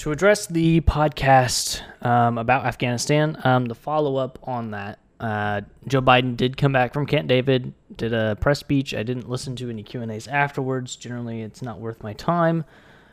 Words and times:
to 0.00 0.12
address 0.12 0.46
the 0.46 0.80
podcast 0.80 1.82
um, 2.00 2.38
about 2.38 2.64
Afghanistan, 2.64 3.38
um, 3.44 3.66
the 3.66 3.74
follow 3.74 4.16
up 4.16 4.38
on 4.44 4.70
that, 4.70 4.98
uh, 5.20 5.60
Joe 5.86 6.00
Biden 6.00 6.38
did 6.38 6.56
come 6.56 6.72
back 6.72 6.94
from 6.94 7.04
Camp 7.04 7.28
David, 7.28 7.74
did 7.96 8.14
a 8.14 8.34
press 8.40 8.58
speech. 8.58 8.94
I 8.94 9.02
didn't 9.02 9.28
listen 9.28 9.54
to 9.56 9.68
any 9.68 9.82
Q 9.82 10.00
and 10.00 10.10
A's 10.10 10.26
afterwards. 10.26 10.96
Generally, 10.96 11.42
it's 11.42 11.60
not 11.60 11.80
worth 11.80 12.02
my 12.02 12.14
time. 12.14 12.64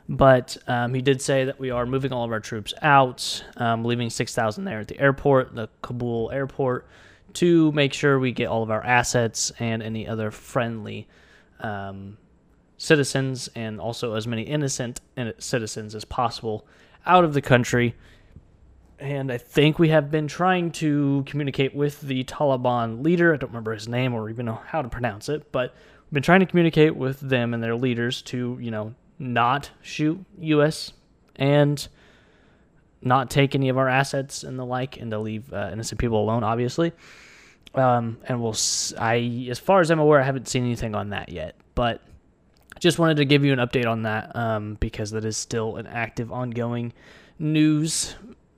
But 0.07 0.55
um, 0.65 0.93
he 0.93 1.01
did 1.01 1.21
say 1.21 1.43
that 1.43 1.59
we 1.59 1.71
are 1.71 1.85
moving 1.85 2.13
all 2.13 2.23
of 2.23 2.31
our 2.31 2.39
troops 2.39 2.73
out, 2.81 3.43
um, 3.57 3.83
leaving 3.83 4.09
6,000 4.09 4.63
there 4.63 4.79
at 4.79 4.87
the 4.87 4.97
airport, 4.97 5.53
the 5.53 5.67
Kabul 5.81 6.31
airport, 6.31 6.87
to 7.33 7.73
make 7.73 7.91
sure 7.91 8.17
we 8.17 8.31
get 8.31 8.47
all 8.47 8.63
of 8.63 8.71
our 8.71 8.81
assets 8.81 9.51
and 9.59 9.83
any 9.83 10.07
other 10.07 10.31
friendly 10.31 11.09
um, 11.59 12.17
citizens 12.77 13.49
and 13.55 13.79
also 13.79 14.13
as 14.13 14.27
many 14.27 14.43
innocent 14.43 15.01
citizens 15.39 15.95
as 15.95 16.05
possible 16.05 16.65
out 17.05 17.23
of 17.23 17.33
the 17.33 17.41
country. 17.41 17.95
And 18.99 19.31
I 19.31 19.37
think 19.37 19.77
we 19.77 19.89
have 19.89 20.09
been 20.09 20.27
trying 20.27 20.71
to 20.73 21.23
communicate 21.27 21.75
with 21.75 22.01
the 22.01 22.23
Taliban 22.23 23.03
leader. 23.03 23.33
I 23.33 23.37
don't 23.37 23.49
remember 23.49 23.73
his 23.73 23.87
name 23.87 24.13
or 24.13 24.29
even 24.29 24.45
know 24.45 24.59
how 24.65 24.81
to 24.81 24.89
pronounce 24.89 25.29
it, 25.29 25.51
but 25.51 25.73
we've 26.05 26.13
been 26.13 26.23
trying 26.23 26.39
to 26.39 26.45
communicate 26.45 26.95
with 26.95 27.19
them 27.19 27.53
and 27.53 27.61
their 27.61 27.75
leaders 27.75 28.21
to, 28.23 28.57
you 28.59 28.71
know, 28.71 28.93
not 29.19 29.69
shoot 29.81 30.23
U.S. 30.39 30.93
and 31.35 31.87
not 33.01 33.29
take 33.29 33.55
any 33.55 33.69
of 33.69 33.77
our 33.77 33.87
assets 33.87 34.43
and 34.43 34.57
the 34.57 34.65
like, 34.65 34.97
and 34.97 35.11
to 35.11 35.19
leave 35.19 35.51
uh, 35.53 35.69
innocent 35.71 35.99
people 35.99 36.19
alone, 36.19 36.43
obviously. 36.43 36.91
Um, 37.75 38.17
and 38.25 38.41
we'll, 38.41 38.55
I, 38.97 39.47
as 39.49 39.59
far 39.59 39.81
as 39.81 39.91
I'm 39.91 39.99
aware, 39.99 40.19
I 40.19 40.23
haven't 40.23 40.47
seen 40.47 40.63
anything 40.63 40.95
on 40.95 41.09
that 41.09 41.29
yet, 41.29 41.55
but 41.75 42.01
just 42.79 42.99
wanted 42.99 43.17
to 43.17 43.25
give 43.25 43.43
you 43.43 43.53
an 43.53 43.59
update 43.59 43.87
on 43.87 44.03
that 44.03 44.35
um, 44.35 44.75
because 44.79 45.11
that 45.11 45.25
is 45.25 45.37
still 45.37 45.77
an 45.77 45.87
active, 45.87 46.31
ongoing 46.31 46.93
news 47.39 48.15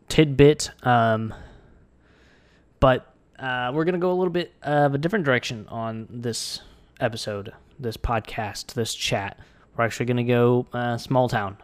tidbit. 0.08 0.72
Um, 0.84 1.34
but 2.80 3.14
uh, 3.38 3.72
we're 3.74 3.86
going 3.86 3.94
to 3.94 4.00
go 4.00 4.12
a 4.12 4.14
little 4.14 4.34
bit 4.34 4.54
of 4.64 4.94
a 4.94 4.98
different 4.98 5.26
direction 5.26 5.68
on 5.70 6.08
this 6.10 6.62
episode, 7.00 7.54
this 7.80 7.98
podcast, 7.98 8.74
this 8.74 8.94
chat. 8.94 9.40
We're 9.76 9.86
actually 9.86 10.08
going 10.08 10.18
to 10.18 10.24
go 10.24 10.68
uh, 10.74 10.98
small 10.98 11.30
town. 11.30 11.58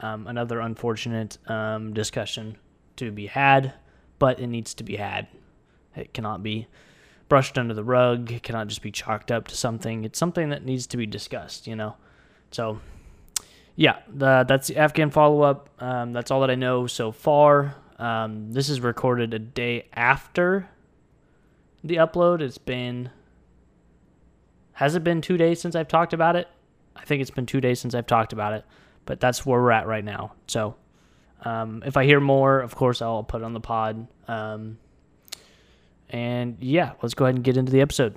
Um, 0.00 0.26
another 0.28 0.60
unfortunate 0.60 1.38
um, 1.50 1.92
discussion 1.92 2.56
to 2.96 3.10
be 3.10 3.26
had, 3.26 3.74
but 4.18 4.38
it 4.38 4.46
needs 4.46 4.74
to 4.74 4.84
be 4.84 4.96
had. 4.96 5.26
It 5.96 6.14
cannot 6.14 6.42
be 6.42 6.68
brushed 7.28 7.58
under 7.58 7.74
the 7.74 7.84
rug. 7.84 8.32
It 8.32 8.42
cannot 8.42 8.68
just 8.68 8.82
be 8.82 8.90
chalked 8.90 9.30
up 9.30 9.48
to 9.48 9.56
something. 9.56 10.04
It's 10.04 10.18
something 10.18 10.50
that 10.50 10.64
needs 10.64 10.86
to 10.88 10.96
be 10.96 11.06
discussed, 11.06 11.66
you 11.66 11.76
know? 11.76 11.96
So, 12.50 12.80
yeah, 13.76 13.98
the, 14.08 14.44
that's 14.48 14.68
the 14.68 14.76
Afghan 14.76 15.10
follow 15.10 15.42
up. 15.42 15.68
Um, 15.78 16.12
that's 16.12 16.30
all 16.30 16.40
that 16.40 16.50
I 16.50 16.54
know 16.54 16.86
so 16.86 17.12
far. 17.12 17.74
Um, 17.98 18.52
this 18.52 18.68
is 18.68 18.80
recorded 18.80 19.34
a 19.34 19.38
day 19.38 19.88
after 19.92 20.68
the 21.84 21.96
upload. 21.96 22.40
It's 22.40 22.58
been. 22.58 23.10
Has 24.72 24.94
it 24.94 25.02
been 25.02 25.20
two 25.20 25.36
days 25.36 25.60
since 25.60 25.74
I've 25.74 25.88
talked 25.88 26.12
about 26.12 26.36
it? 26.36 26.48
I 26.94 27.04
think 27.04 27.20
it's 27.20 27.32
been 27.32 27.46
two 27.46 27.60
days 27.60 27.80
since 27.80 27.94
I've 27.94 28.06
talked 28.06 28.32
about 28.32 28.52
it, 28.52 28.64
but 29.06 29.18
that's 29.18 29.44
where 29.44 29.60
we're 29.60 29.72
at 29.72 29.88
right 29.88 30.04
now. 30.04 30.32
So, 30.46 30.76
um, 31.44 31.82
if 31.84 31.96
I 31.96 32.04
hear 32.04 32.20
more, 32.20 32.60
of 32.60 32.74
course, 32.76 33.02
I'll 33.02 33.24
put 33.24 33.42
it 33.42 33.44
on 33.44 33.52
the 33.52 33.60
pod. 33.60 34.06
Um, 34.28 34.78
and 36.10 36.56
yeah, 36.60 36.92
let's 37.02 37.14
go 37.14 37.24
ahead 37.24 37.34
and 37.34 37.44
get 37.44 37.56
into 37.56 37.72
the 37.72 37.80
episode. 37.80 38.16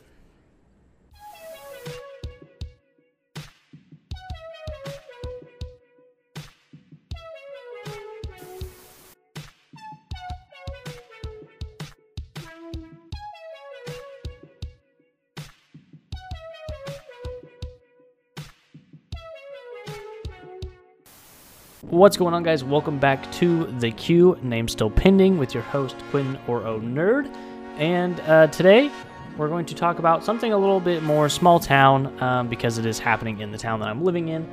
What's 21.91 22.15
going 22.15 22.33
on, 22.33 22.41
guys? 22.41 22.63
Welcome 22.63 22.99
back 22.99 23.29
to 23.33 23.65
The 23.79 23.91
Q, 23.91 24.39
name 24.41 24.67
still 24.67 24.89
pending, 24.89 25.37
with 25.37 25.53
your 25.53 25.61
host, 25.61 25.97
Quinn 26.09 26.39
or 26.47 26.65
O 26.65 26.79
Nerd. 26.79 27.31
And 27.77 28.19
uh, 28.21 28.47
today 28.47 28.91
we're 29.37 29.47
going 29.47 29.65
to 29.65 29.75
talk 29.75 29.99
about 29.99 30.23
something 30.23 30.51
a 30.53 30.57
little 30.57 30.79
bit 30.79 31.03
more 31.03 31.29
small 31.29 31.59
town 31.59 32.21
um, 32.21 32.47
because 32.47 32.77
it 32.77 32.85
is 32.85 32.99
happening 32.99 33.39
in 33.39 33.51
the 33.51 33.57
town 33.57 33.79
that 33.79 33.89
I'm 33.89 34.03
living 34.03 34.29
in. 34.29 34.49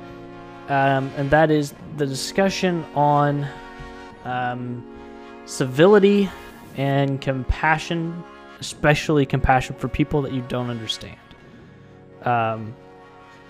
Um, 0.69 1.11
and 1.17 1.29
that 1.31 1.51
is 1.51 1.73
the 1.97 2.05
discussion 2.05 2.85
on 2.95 3.47
um, 4.23 4.85
civility 5.45 6.29
and 6.77 7.19
compassion, 7.19 8.23
especially 8.59 9.25
compassion 9.25 9.75
for 9.75 9.87
people 9.87 10.21
that 10.21 10.31
you 10.31 10.41
don't 10.47 10.69
understand. 10.69 11.17
Um, 12.23 12.75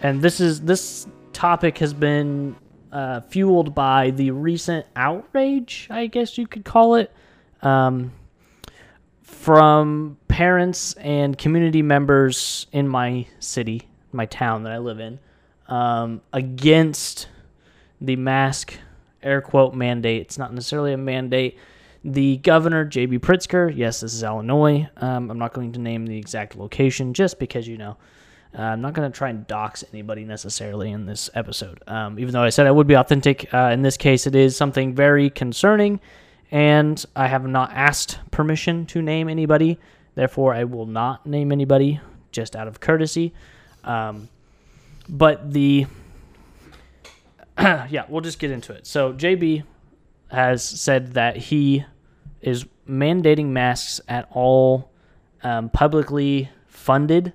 and 0.02 0.22
this 0.22 0.40
is 0.40 0.62
this 0.62 1.08
topic 1.34 1.78
has 1.80 1.94
been 1.94 2.56
uh, 2.92 3.22
fueled 3.22 3.76
by 3.76 4.12
the 4.12 4.32
recent 4.32 4.86
outrage, 4.96 5.88
I 5.90 6.08
guess 6.08 6.38
you 6.38 6.48
could 6.48 6.66
call 6.66 6.96
it, 6.96 7.12
um, 7.62 8.12
from 9.30 10.18
parents 10.28 10.94
and 10.94 11.38
community 11.38 11.82
members 11.82 12.66
in 12.72 12.88
my 12.88 13.28
city, 13.40 13.88
my 14.12 14.26
town 14.26 14.64
that 14.64 14.74
I 14.74 14.80
live 14.80 15.00
in, 15.00 15.20
um, 15.68 16.22
against 16.34 17.28
the 18.02 18.16
mask 18.16 18.74
air 19.22 19.42
quote 19.42 19.76
mandate. 19.76 20.22
It's 20.22 20.38
not 20.38 20.54
necessarily 20.54 20.94
a 20.94 20.98
mandate. 20.98 21.58
The 22.04 22.38
governor, 22.38 22.86
J.B. 22.86 23.20
Pritzker, 23.20 23.72
yes, 23.76 24.00
this 24.00 24.14
is 24.14 24.24
Illinois. 24.24 24.90
Um, 24.98 25.30
I'm 25.30 25.38
not 25.38 25.54
going 25.54 25.74
to 25.74 25.80
name 25.80 26.08
the 26.08 26.18
exact 26.18 26.56
location 26.56 27.14
just 27.14 27.40
because 27.40 27.68
you 27.68 27.78
know. 27.78 27.98
Uh, 28.58 28.64
I'm 28.64 28.82
not 28.82 28.94
going 28.94 29.12
to 29.12 29.16
try 29.16 29.30
and 29.30 29.46
dox 29.46 29.84
anybody 29.94 30.26
necessarily 30.26 30.90
in 30.90 31.06
this 31.06 31.30
episode. 31.36 31.84
Um, 31.86 32.18
even 32.18 32.34
though 32.34 32.42
I 32.42 32.50
said 32.50 32.66
I 32.66 32.72
would 32.72 32.88
be 32.88 32.96
authentic, 32.96 33.54
uh, 33.54 33.70
in 33.72 33.84
this 33.84 33.96
case, 33.96 34.26
it 34.26 34.34
is 34.34 34.56
something 34.56 34.96
very 34.96 35.30
concerning 35.30 36.00
and 36.52 37.04
I 37.16 37.28
have 37.28 37.46
not 37.48 37.72
asked 37.74 38.20
permission 38.32 38.86
to 38.88 39.02
name 39.02 39.30
anybody. 39.30 39.78
Therefore, 40.16 40.54
I 40.54 40.64
will 40.64 40.86
not 40.86 41.26
name 41.26 41.52
anybody 41.52 42.00
just 42.32 42.56
out 42.56 42.68
of 42.68 42.80
courtesy. 42.80 43.34
Um, 43.84 44.30
but 45.08 45.52
the 45.52 45.88
yeah, 47.60 48.06
we'll 48.08 48.22
just 48.22 48.40
get 48.40 48.52
into 48.52 48.74
it. 48.74 48.88
So 48.88 49.14
JB 49.14 49.64
has 50.32 50.64
said 50.64 51.14
that 51.14 51.36
he 51.36 51.86
is 52.42 52.66
mandating 52.88 53.48
masks 53.48 54.00
at 54.08 54.28
all 54.32 54.92
um, 55.44 55.70
publicly 55.70 56.50
funded 56.68 57.34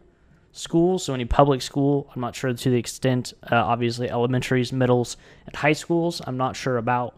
schools. 0.52 1.04
So 1.04 1.14
any 1.14 1.24
public 1.24 1.60
school, 1.62 2.10
I'm 2.14 2.20
not 2.20 2.34
sure 2.34 2.52
to 2.52 2.70
the 2.70 2.76
extent. 2.76 3.32
Uh, 3.50 3.56
obviously, 3.56 4.08
elementaries, 4.08 4.72
middles, 4.72 5.16
and 5.46 5.54
high 5.54 5.72
schools. 5.72 6.22
I'm 6.26 6.36
not 6.36 6.56
sure 6.56 6.78
about 6.78 7.16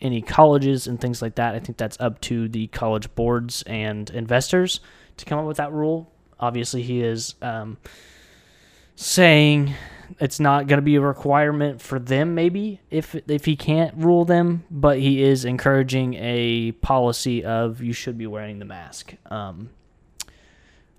any 0.00 0.22
colleges 0.22 0.86
and 0.86 1.00
things 1.00 1.22
like 1.22 1.36
that. 1.36 1.54
I 1.54 1.58
think 1.58 1.78
that's 1.78 1.96
up 2.00 2.20
to 2.22 2.48
the 2.48 2.66
college 2.68 3.14
boards 3.14 3.62
and 3.62 4.08
investors 4.10 4.80
to 5.16 5.24
come 5.24 5.38
up 5.38 5.46
with 5.46 5.56
that 5.56 5.72
rule. 5.72 6.12
Obviously, 6.38 6.82
he 6.82 7.02
is 7.02 7.34
um, 7.40 7.78
saying 8.94 9.74
it's 10.20 10.38
not 10.38 10.66
going 10.66 10.78
to 10.78 10.82
be 10.82 10.96
a 10.96 11.00
requirement 11.00 11.80
for 11.80 11.98
them, 11.98 12.34
maybe 12.34 12.80
if 12.90 13.14
if 13.28 13.44
he 13.44 13.56
can't 13.56 13.94
rule 13.96 14.24
them, 14.24 14.64
but 14.70 14.98
he 14.98 15.22
is 15.22 15.44
encouraging 15.44 16.14
a 16.14 16.72
policy 16.72 17.44
of 17.44 17.80
you 17.82 17.92
should 17.92 18.18
be 18.18 18.26
wearing 18.26 18.58
the 18.58 18.64
mask. 18.64 19.14
Um, 19.30 19.70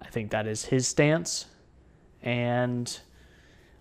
I 0.01 0.09
think 0.09 0.31
that 0.31 0.47
is 0.47 0.65
his 0.65 0.87
stance, 0.87 1.45
and 2.21 2.99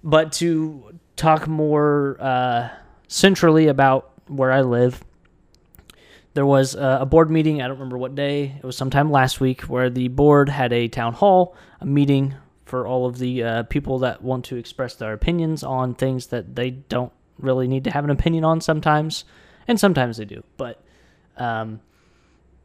but 0.04 0.32
to 0.32 0.98
talk 1.16 1.48
more 1.48 2.16
uh, 2.20 2.68
centrally 3.08 3.68
about 3.68 4.12
where 4.28 4.52
I 4.52 4.62
live, 4.62 5.02
there 6.36 6.44
was 6.44 6.74
a 6.74 7.06
board 7.06 7.30
meeting. 7.30 7.62
I 7.62 7.66
don't 7.66 7.78
remember 7.78 7.96
what 7.96 8.14
day. 8.14 8.54
It 8.58 8.62
was 8.62 8.76
sometime 8.76 9.10
last 9.10 9.40
week 9.40 9.62
where 9.62 9.88
the 9.88 10.08
board 10.08 10.50
had 10.50 10.70
a 10.70 10.86
town 10.86 11.14
hall, 11.14 11.56
a 11.80 11.86
meeting 11.86 12.34
for 12.66 12.86
all 12.86 13.06
of 13.06 13.18
the 13.18 13.42
uh, 13.42 13.62
people 13.62 14.00
that 14.00 14.22
want 14.22 14.44
to 14.44 14.56
express 14.56 14.96
their 14.96 15.14
opinions 15.14 15.64
on 15.64 15.94
things 15.94 16.26
that 16.26 16.54
they 16.54 16.70
don't 16.72 17.12
really 17.38 17.66
need 17.66 17.84
to 17.84 17.90
have 17.90 18.04
an 18.04 18.10
opinion 18.10 18.44
on 18.44 18.60
sometimes, 18.60 19.24
and 19.66 19.80
sometimes 19.80 20.18
they 20.18 20.26
do. 20.26 20.44
But, 20.58 20.84
um, 21.38 21.80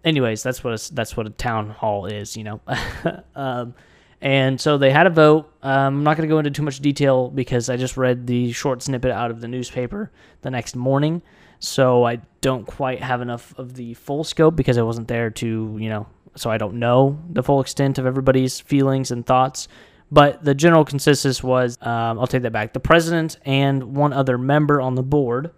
anyways, 0.03 0.43
that's 0.43 0.65
what 0.65 0.73
a, 0.73 0.93
that's 0.93 1.15
what 1.15 1.25
a 1.25 1.29
town 1.29 1.69
hall 1.69 2.07
is, 2.07 2.35
you 2.35 2.43
know. 2.43 2.59
um, 3.37 3.73
and 4.19 4.59
so 4.59 4.77
they 4.77 4.91
had 4.91 5.07
a 5.07 5.11
vote. 5.11 5.49
Um, 5.63 5.99
I'm 5.99 6.03
not 6.03 6.17
going 6.17 6.27
to 6.27 6.33
go 6.33 6.39
into 6.39 6.51
too 6.51 6.63
much 6.63 6.81
detail 6.81 7.29
because 7.29 7.69
I 7.69 7.77
just 7.77 7.95
read 7.95 8.27
the 8.27 8.51
short 8.51 8.83
snippet 8.83 9.11
out 9.11 9.31
of 9.31 9.39
the 9.39 9.47
newspaper 9.47 10.11
the 10.41 10.51
next 10.51 10.75
morning 10.75 11.21
so 11.61 12.03
I 12.03 12.19
don't 12.41 12.67
quite 12.67 13.01
have 13.01 13.21
enough 13.21 13.57
of 13.57 13.75
the 13.75 13.93
full 13.93 14.25
scope 14.25 14.57
because 14.57 14.77
I 14.77 14.81
wasn't 14.81 15.07
there 15.07 15.29
to, 15.29 15.77
you 15.79 15.87
know, 15.87 16.07
so 16.35 16.49
I 16.49 16.57
don't 16.57 16.75
know 16.75 17.17
the 17.29 17.43
full 17.43 17.61
extent 17.61 17.97
of 17.99 18.05
everybody's 18.05 18.59
feelings 18.59 19.11
and 19.11 19.25
thoughts. 19.25 19.69
But 20.11 20.43
the 20.43 20.53
general 20.53 20.83
consensus 20.83 21.41
was 21.41 21.77
um, 21.81 22.19
I'll 22.19 22.27
take 22.27 22.41
that 22.41 22.51
back. 22.51 22.73
The 22.73 22.81
president 22.81 23.37
and 23.45 23.95
one 23.95 24.11
other 24.11 24.37
member 24.37 24.81
on 24.81 24.95
the 24.95 25.03
board 25.03 25.51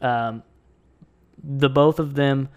Um, 0.00 0.42
the 1.42 1.68
both 1.68 1.98
of 1.98 2.14
them 2.14 2.48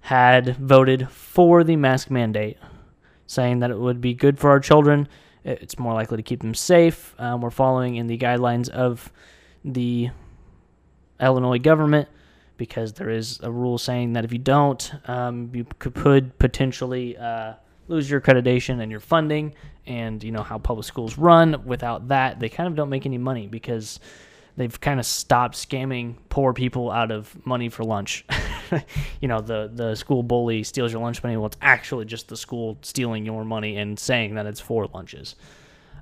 had 0.00 0.56
voted 0.56 1.08
for 1.08 1.64
the 1.64 1.76
mask 1.76 2.10
mandate, 2.10 2.58
saying 3.26 3.60
that 3.60 3.70
it 3.70 3.78
would 3.78 4.00
be 4.00 4.14
good 4.14 4.38
for 4.38 4.50
our 4.50 4.60
children. 4.60 5.08
It's 5.44 5.78
more 5.78 5.94
likely 5.94 6.16
to 6.18 6.22
keep 6.22 6.40
them 6.40 6.54
safe. 6.54 7.14
Um, 7.18 7.40
we're 7.40 7.50
following 7.50 7.96
in 7.96 8.06
the 8.06 8.18
guidelines 8.18 8.68
of 8.68 9.12
the 9.64 10.10
Illinois 11.20 11.58
government 11.58 12.08
because 12.56 12.92
there 12.92 13.10
is 13.10 13.40
a 13.42 13.50
rule 13.50 13.78
saying 13.78 14.12
that 14.12 14.24
if 14.24 14.32
you 14.32 14.38
don't, 14.38 14.92
um, 15.08 15.50
you 15.52 15.66
could 15.78 16.38
potentially 16.38 17.16
uh, 17.16 17.54
lose 17.88 18.08
your 18.08 18.20
accreditation 18.20 18.80
and 18.80 18.90
your 18.90 19.00
funding. 19.00 19.54
And 19.86 20.22
you 20.24 20.32
know 20.32 20.42
how 20.42 20.58
public 20.58 20.86
schools 20.86 21.18
run. 21.18 21.66
Without 21.66 22.08
that, 22.08 22.40
they 22.40 22.48
kind 22.48 22.66
of 22.66 22.74
don't 22.74 22.88
make 22.88 23.04
any 23.04 23.18
money 23.18 23.46
because 23.46 24.00
they've 24.56 24.80
kind 24.80 24.98
of 24.98 25.04
stopped 25.04 25.56
scamming 25.56 26.16
poor 26.30 26.54
people 26.54 26.90
out 26.90 27.10
of 27.10 27.34
money 27.46 27.68
for 27.68 27.84
lunch. 27.84 28.24
you 29.20 29.28
know, 29.28 29.42
the 29.42 29.70
the 29.72 29.94
school 29.94 30.22
bully 30.22 30.62
steals 30.62 30.92
your 30.92 31.02
lunch 31.02 31.22
money. 31.22 31.36
Well, 31.36 31.46
it's 31.46 31.58
actually 31.60 32.06
just 32.06 32.28
the 32.28 32.36
school 32.36 32.78
stealing 32.80 33.26
your 33.26 33.44
money 33.44 33.76
and 33.76 33.98
saying 33.98 34.36
that 34.36 34.46
it's 34.46 34.60
for 34.60 34.86
lunches. 34.86 35.36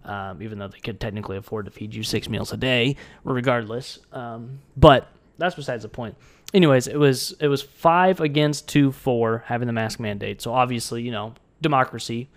Um, 0.05 0.43
even 0.43 0.59
though 0.59 0.69
they 0.69 0.81
could 0.81 0.99
technically 0.99 1.37
afford 1.37 1.67
to 1.67 1.71
feed 1.71 1.95
you 1.95 2.03
six 2.03 2.29
meals 2.29 2.53
a 2.53 2.57
day, 2.57 2.97
regardless. 3.25 4.01
Um, 4.13 4.59
but 4.77 5.09
that's 5.39 5.55
besides 5.55 5.85
the 5.85 5.89
point. 5.89 6.17
Anyways, 6.53 6.87
it 6.87 6.97
was 6.97 7.35
it 7.41 7.49
was 7.49 7.63
five 7.63 8.21
against 8.21 8.69
two 8.69 8.93
for 8.93 9.45
having 9.47 9.67
the 9.67 9.73
mask 9.73 10.01
mandate. 10.01 10.43
So 10.43 10.53
obviously, 10.53 11.03
you 11.03 11.13
know, 11.13 11.35
democracy 11.61 12.29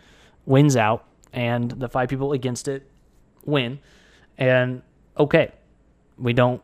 wins 0.45 0.75
out, 0.75 1.05
and 1.33 1.71
the 1.71 1.89
five 1.89 2.07
people 2.07 2.33
against 2.33 2.67
it 2.67 2.87
win. 3.45 3.79
And 4.37 4.81
okay, 5.17 5.51
we 6.17 6.33
don't 6.33 6.61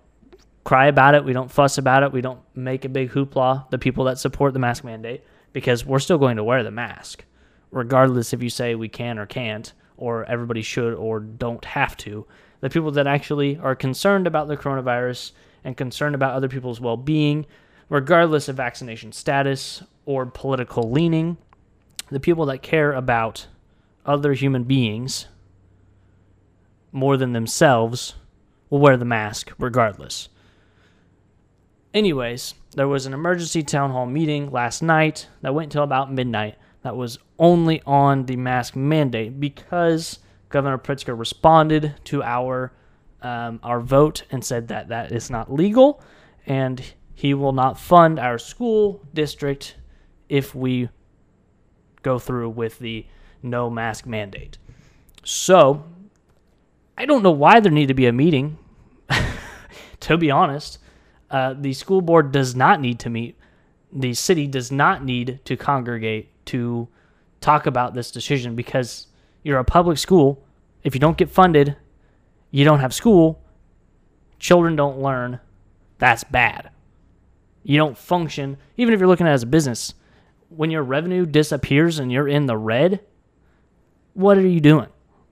cry 0.64 0.88
about 0.88 1.16
it. 1.16 1.26
We 1.26 1.34
don't 1.34 1.52
fuss 1.52 1.78
about 1.78 2.04
it. 2.04 2.12
We 2.12 2.22
don't 2.22 2.40
make 2.56 2.86
a 2.86 2.90
big 2.90 3.12
hoopla, 3.12 3.70
the 3.70 3.78
people 3.78 4.06
that 4.06 4.20
support 4.20 4.54
the 4.54 4.60
mask 4.60 4.84
mandate, 4.84 5.24
because 5.54 5.86
we're 5.86 6.00
still 6.00 6.18
going 6.18 6.38
to 6.38 6.44
wear 6.44 6.64
the 6.64 6.72
mask, 6.72 7.26
regardless 7.72 8.34
if 8.34 8.44
you 8.44 8.50
say 8.50 8.76
we 8.76 8.90
can 8.90 9.18
or 9.18 9.26
can't, 9.26 9.74
or 10.02 10.26
everybody 10.26 10.64
should 10.64 10.96
or 10.96 11.20
don't 11.20 11.64
have 11.64 11.96
to. 11.96 12.26
The 12.60 12.70
people 12.70 12.92
that 12.92 13.08
actually 13.08 13.58
are 13.58 13.76
concerned 13.76 14.26
about 14.26 14.48
the 14.48 14.58
coronavirus 14.58 15.32
and 15.64 15.78
concerned 15.78 16.16
about 16.16 16.34
other 16.34 16.50
people's 16.50 16.82
well 16.82 16.98
being, 16.98 17.46
regardless 17.88 18.50
of 18.50 18.58
vaccination 18.58 19.12
status 19.12 19.84
or 20.06 20.26
political 20.26 20.92
leaning, 20.92 21.38
the 22.10 22.20
people 22.20 22.48
that 22.48 22.64
care 22.64 22.92
about 22.92 23.46
other 24.06 24.34
human 24.34 24.64
beings 24.64 25.28
more 26.92 27.16
than 27.16 27.34
themselves 27.34 28.16
will 28.70 28.80
wear 28.80 28.98
the 28.98 29.06
mask 29.06 29.54
regardless. 29.60 30.30
Anyways, 31.94 32.56
there 32.76 32.88
was 32.88 33.06
an 33.06 33.14
emergency 33.14 33.62
town 33.62 33.92
hall 33.92 34.08
meeting 34.08 34.50
last 34.50 34.82
night 34.82 35.28
that 35.42 35.54
went 35.54 35.68
until 35.68 35.84
about 35.84 36.12
midnight 36.12 36.56
that 36.82 36.96
was 36.96 37.20
only 37.42 37.82
on 37.86 38.28
the 38.28 38.38
mask 38.38 38.76
mandate 38.76 39.40
because 39.40 40.20
Governor 40.50 40.78
Pritzker 40.78 41.18
responded 41.18 41.96
to 42.06 42.24
our 42.24 42.72
um, 43.22 43.60
our 43.62 43.82
vote 43.82 44.24
and 44.32 44.44
said 44.44 44.70
that 44.70 44.88
that 44.88 45.12
is 45.12 45.30
not 45.30 45.52
legal 45.54 46.02
and 46.46 46.94
he 47.14 47.34
will 47.34 47.52
not 47.52 47.78
fund 47.78 48.18
our 48.18 48.38
school 48.40 49.06
district 49.14 49.76
if 50.28 50.56
we 50.56 50.90
go 52.02 52.18
through 52.18 52.50
with 52.50 52.80
the 52.80 53.06
no 53.44 53.70
mask 53.70 54.08
mandate. 54.08 54.58
So, 55.24 55.84
I 56.98 57.06
don't 57.06 57.22
know 57.22 57.32
why 57.32 57.60
there 57.60 57.72
need 57.72 57.90
to 57.90 57.94
be 57.94 58.08
a 58.08 58.12
meeting 58.12 58.58
to 60.00 60.18
be 60.18 60.32
honest, 60.32 60.80
uh, 61.30 61.54
the 61.58 61.74
school 61.74 62.02
board 62.02 62.32
does 62.32 62.56
not 62.56 62.82
need 62.82 63.00
to 63.00 63.10
meet. 63.10 63.38
The 63.94 64.14
city 64.14 64.48
does 64.48 64.72
not 64.72 65.04
need 65.04 65.40
to 65.46 65.56
congregate 65.56 66.30
to 66.48 66.88
talk 67.42 67.66
about 67.66 67.94
this 67.94 68.12
decision 68.12 68.56
because 68.56 69.08
you're 69.44 69.60
a 69.60 69.66
public 69.66 69.98
school. 69.98 70.44
If 70.84 70.96
you 70.96 71.00
don't 71.00 71.18
get 71.18 71.30
funded, 71.30 71.76
you 72.52 72.64
don't 72.64 72.80
have 72.80 72.94
school. 72.94 73.44
Children 74.40 74.76
don't 74.76 75.00
learn. 75.00 75.40
That's 75.98 76.24
bad. 76.24 76.70
You 77.64 77.78
don't 77.78 77.98
function, 77.98 78.58
even 78.78 78.94
if 78.94 79.00
you're 79.00 79.10
looking 79.10 79.28
at 79.28 79.32
it 79.32 79.36
as 79.36 79.44
a 79.44 79.48
business. 79.48 79.94
When 80.50 80.72
your 80.72 80.84
revenue 80.84 81.26
disappears 81.26 82.00
and 82.00 82.12
you're 82.12 82.28
in 82.28 82.46
the 82.46 82.58
red, 82.58 83.02
what 84.14 84.38
are 84.38 84.48
you 84.48 84.60
doing? 84.60 84.88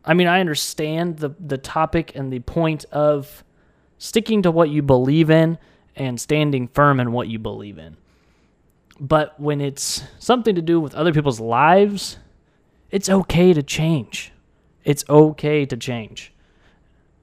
I 0.05 0.13
mean, 0.13 0.27
I 0.27 0.39
understand 0.39 1.17
the 1.17 1.35
the 1.39 1.57
topic 1.57 2.13
and 2.15 2.31
the 2.31 2.39
point 2.39 2.85
of 2.85 3.43
sticking 3.97 4.43
to 4.43 4.51
what 4.51 4.69
you 4.69 4.81
believe 4.81 5.29
in 5.29 5.57
and 5.95 6.19
standing 6.19 6.67
firm 6.67 6.99
in 6.99 7.11
what 7.11 7.27
you 7.27 7.37
believe 7.37 7.77
in. 7.77 7.97
But 8.99 9.39
when 9.39 9.61
it's 9.61 10.03
something 10.19 10.55
to 10.55 10.61
do 10.61 10.79
with 10.79 10.93
other 10.93 11.13
people's 11.13 11.39
lives, 11.39 12.17
it's 12.91 13.09
okay 13.09 13.53
to 13.53 13.63
change. 13.63 14.31
It's 14.83 15.05
okay 15.09 15.65
to 15.65 15.77
change. 15.77 16.33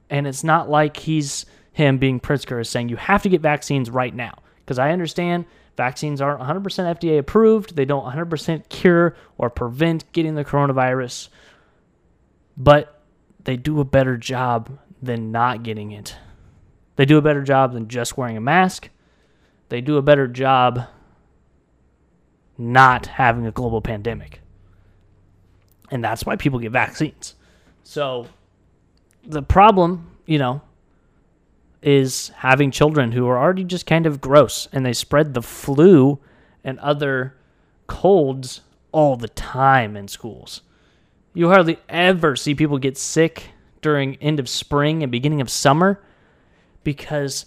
And 0.08 0.26
it's 0.26 0.44
not 0.44 0.70
like 0.70 0.96
he's 0.96 1.46
him 1.72 1.98
being 1.98 2.20
Pritzker 2.20 2.60
is 2.60 2.70
saying 2.70 2.88
you 2.88 2.96
have 2.96 3.22
to 3.22 3.28
get 3.28 3.42
vaccines 3.42 3.90
right 3.90 4.14
now. 4.14 4.38
Because 4.64 4.78
I 4.78 4.92
understand 4.92 5.44
vaccines 5.76 6.20
aren't 6.20 6.40
100% 6.40 6.62
FDA 6.62 7.18
approved. 7.18 7.76
They 7.76 7.84
don't 7.84 8.04
100% 8.04 8.68
cure 8.68 9.14
or 9.36 9.50
prevent 9.50 10.10
getting 10.12 10.34
the 10.34 10.44
coronavirus. 10.44 11.28
But 12.56 13.02
they 13.44 13.56
do 13.56 13.80
a 13.80 13.84
better 13.84 14.16
job 14.16 14.78
than 15.02 15.30
not 15.30 15.62
getting 15.62 15.92
it. 15.92 16.16
They 16.96 17.04
do 17.04 17.18
a 17.18 17.22
better 17.22 17.42
job 17.42 17.74
than 17.74 17.88
just 17.88 18.16
wearing 18.16 18.38
a 18.38 18.40
mask. 18.40 18.88
They 19.68 19.80
do 19.82 19.98
a 19.98 20.02
better 20.02 20.26
job 20.26 20.86
not 22.58 23.06
having 23.06 23.46
a 23.46 23.50
global 23.50 23.80
pandemic. 23.80 24.40
And 25.90 26.02
that's 26.02 26.24
why 26.24 26.36
people 26.36 26.58
get 26.58 26.72
vaccines. 26.72 27.34
So 27.84 28.26
the 29.24 29.42
problem, 29.42 30.10
you 30.26 30.38
know, 30.38 30.62
is 31.82 32.30
having 32.36 32.70
children 32.70 33.12
who 33.12 33.28
are 33.28 33.38
already 33.38 33.64
just 33.64 33.86
kind 33.86 34.06
of 34.06 34.20
gross 34.20 34.68
and 34.72 34.84
they 34.84 34.92
spread 34.92 35.34
the 35.34 35.42
flu 35.42 36.18
and 36.64 36.78
other 36.80 37.36
colds 37.86 38.62
all 38.90 39.16
the 39.16 39.28
time 39.28 39.96
in 39.96 40.08
schools. 40.08 40.62
You 41.34 41.48
hardly 41.48 41.78
ever 41.88 42.34
see 42.34 42.54
people 42.54 42.78
get 42.78 42.96
sick 42.96 43.50
during 43.82 44.16
end 44.16 44.40
of 44.40 44.48
spring 44.48 45.02
and 45.02 45.12
beginning 45.12 45.40
of 45.40 45.50
summer 45.50 46.02
because 46.82 47.46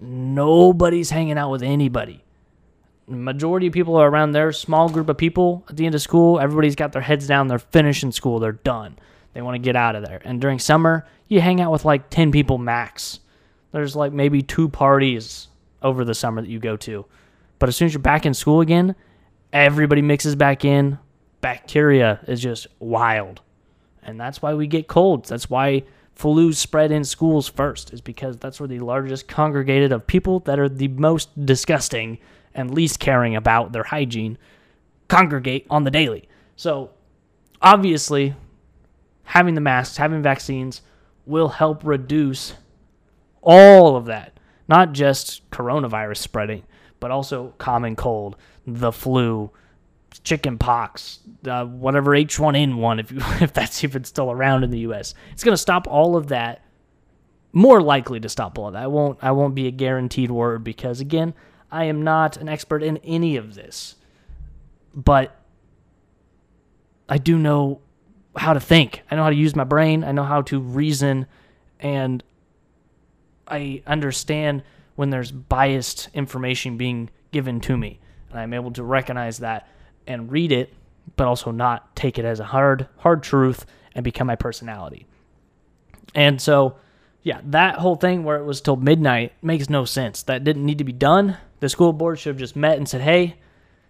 nobody's 0.00 1.10
hanging 1.10 1.38
out 1.38 1.50
with 1.50 1.62
anybody. 1.62 2.24
Majority 3.10 3.66
of 3.66 3.72
people 3.72 3.96
are 3.96 4.08
around 4.08 4.32
their 4.32 4.52
small 4.52 4.88
group 4.88 5.08
of 5.08 5.16
people 5.16 5.64
at 5.68 5.76
the 5.76 5.84
end 5.84 5.94
of 5.94 6.02
school. 6.02 6.38
Everybody's 6.38 6.76
got 6.76 6.92
their 6.92 7.02
heads 7.02 7.26
down. 7.26 7.48
They're 7.48 7.58
finishing 7.58 8.12
school. 8.12 8.38
They're 8.38 8.52
done. 8.52 8.98
They 9.34 9.42
want 9.42 9.56
to 9.56 9.58
get 9.58 9.76
out 9.76 9.96
of 9.96 10.04
there. 10.04 10.20
And 10.24 10.40
during 10.40 10.58
summer, 10.58 11.06
you 11.28 11.40
hang 11.40 11.60
out 11.60 11.72
with 11.72 11.84
like 11.84 12.10
10 12.10 12.30
people 12.30 12.58
max. 12.58 13.20
There's 13.72 13.96
like 13.96 14.12
maybe 14.12 14.42
two 14.42 14.68
parties 14.68 15.48
over 15.82 16.04
the 16.04 16.14
summer 16.14 16.40
that 16.40 16.48
you 16.48 16.58
go 16.58 16.76
to. 16.78 17.04
But 17.58 17.68
as 17.68 17.76
soon 17.76 17.86
as 17.86 17.94
you're 17.94 18.02
back 18.02 18.26
in 18.26 18.34
school 18.34 18.60
again, 18.60 18.94
everybody 19.52 20.02
mixes 20.02 20.36
back 20.36 20.64
in. 20.64 20.98
Bacteria 21.40 22.20
is 22.26 22.40
just 22.40 22.66
wild. 22.78 23.40
And 24.02 24.20
that's 24.20 24.42
why 24.42 24.54
we 24.54 24.66
get 24.66 24.88
colds. 24.88 25.28
That's 25.28 25.50
why 25.50 25.84
flu 26.14 26.52
spread 26.52 26.92
in 26.92 27.04
schools 27.04 27.48
first 27.48 27.92
is 27.92 28.00
because 28.00 28.36
that's 28.36 28.60
where 28.60 28.68
the 28.68 28.80
largest 28.80 29.28
congregated 29.28 29.92
of 29.92 30.06
people 30.06 30.40
that 30.40 30.58
are 30.58 30.68
the 30.68 30.88
most 30.88 31.46
disgusting 31.46 32.18
and 32.54 32.74
least 32.74 33.00
caring 33.00 33.36
about 33.36 33.72
their 33.72 33.84
hygiene 33.84 34.38
congregate 35.08 35.66
on 35.68 35.84
the 35.84 35.90
daily. 35.90 36.28
So, 36.56 36.90
obviously, 37.60 38.34
having 39.24 39.54
the 39.54 39.60
masks, 39.60 39.96
having 39.96 40.22
vaccines 40.22 40.82
will 41.26 41.48
help 41.48 41.84
reduce 41.84 42.54
all 43.42 43.96
of 43.96 44.06
that. 44.06 44.38
Not 44.68 44.92
just 44.92 45.48
coronavirus 45.50 46.18
spreading, 46.18 46.62
but 47.00 47.10
also 47.10 47.54
common 47.58 47.96
cold, 47.96 48.36
the 48.66 48.92
flu, 48.92 49.50
chicken 50.24 50.58
pox, 50.58 51.20
uh, 51.46 51.64
whatever 51.64 52.12
H1N1, 52.12 53.00
if 53.00 53.12
you, 53.12 53.18
if 53.40 53.52
that's 53.52 53.82
even 53.84 54.04
still 54.04 54.30
around 54.30 54.64
in 54.64 54.70
the 54.70 54.80
U.S. 54.80 55.14
It's 55.32 55.44
going 55.44 55.54
to 55.54 55.58
stop 55.58 55.86
all 55.88 56.16
of 56.16 56.28
that. 56.28 56.62
More 57.52 57.82
likely 57.82 58.20
to 58.20 58.28
stop 58.28 58.58
all 58.58 58.68
of 58.68 58.74
that. 58.74 58.84
I 58.84 58.86
won't. 58.86 59.18
I 59.22 59.32
won't 59.32 59.56
be 59.56 59.66
a 59.66 59.72
guaranteed 59.72 60.30
word 60.30 60.62
because 60.62 61.00
again, 61.00 61.34
I 61.70 61.84
am 61.84 62.02
not 62.02 62.36
an 62.36 62.48
expert 62.48 62.82
in 62.82 62.98
any 62.98 63.36
of 63.36 63.54
this, 63.54 63.96
but 64.94 65.36
I 67.08 67.18
do 67.18 67.38
know 67.38 67.80
how 68.36 68.52
to 68.52 68.60
think. 68.60 69.02
I 69.10 69.16
know 69.16 69.24
how 69.24 69.30
to 69.30 69.36
use 69.36 69.56
my 69.56 69.64
brain. 69.64 70.04
I 70.04 70.12
know 70.12 70.24
how 70.24 70.42
to 70.42 70.60
reason, 70.60 71.26
and 71.78 72.22
I 73.46 73.82
understand 73.86 74.62
when 74.96 75.10
there's 75.10 75.32
biased 75.32 76.08
information 76.14 76.76
being 76.76 77.10
given 77.32 77.60
to 77.60 77.76
me, 77.76 77.98
and 78.30 78.38
I'm 78.38 78.54
able 78.54 78.72
to 78.72 78.82
recognize 78.82 79.38
that 79.38 79.68
and 80.06 80.30
read 80.30 80.52
it, 80.52 80.72
but 81.16 81.26
also 81.26 81.50
not 81.50 81.94
take 81.96 82.18
it 82.18 82.24
as 82.24 82.40
a 82.40 82.44
hard 82.44 82.88
hard 82.98 83.22
truth 83.22 83.66
and 83.94 84.04
become 84.04 84.26
my 84.26 84.36
personality. 84.36 85.06
And 86.14 86.40
so 86.40 86.76
yeah, 87.22 87.40
that 87.44 87.76
whole 87.76 87.96
thing 87.96 88.24
where 88.24 88.38
it 88.38 88.44
was 88.44 88.60
till 88.60 88.76
midnight 88.76 89.32
makes 89.42 89.68
no 89.68 89.84
sense. 89.84 90.22
That 90.22 90.44
didn't 90.44 90.64
need 90.64 90.78
to 90.78 90.84
be 90.84 90.92
done. 90.92 91.36
The 91.60 91.68
school 91.68 91.92
board 91.92 92.18
should 92.18 92.30
have 92.30 92.38
just 92.38 92.56
met 92.56 92.78
and 92.78 92.88
said, 92.88 93.02
"Hey, 93.02 93.36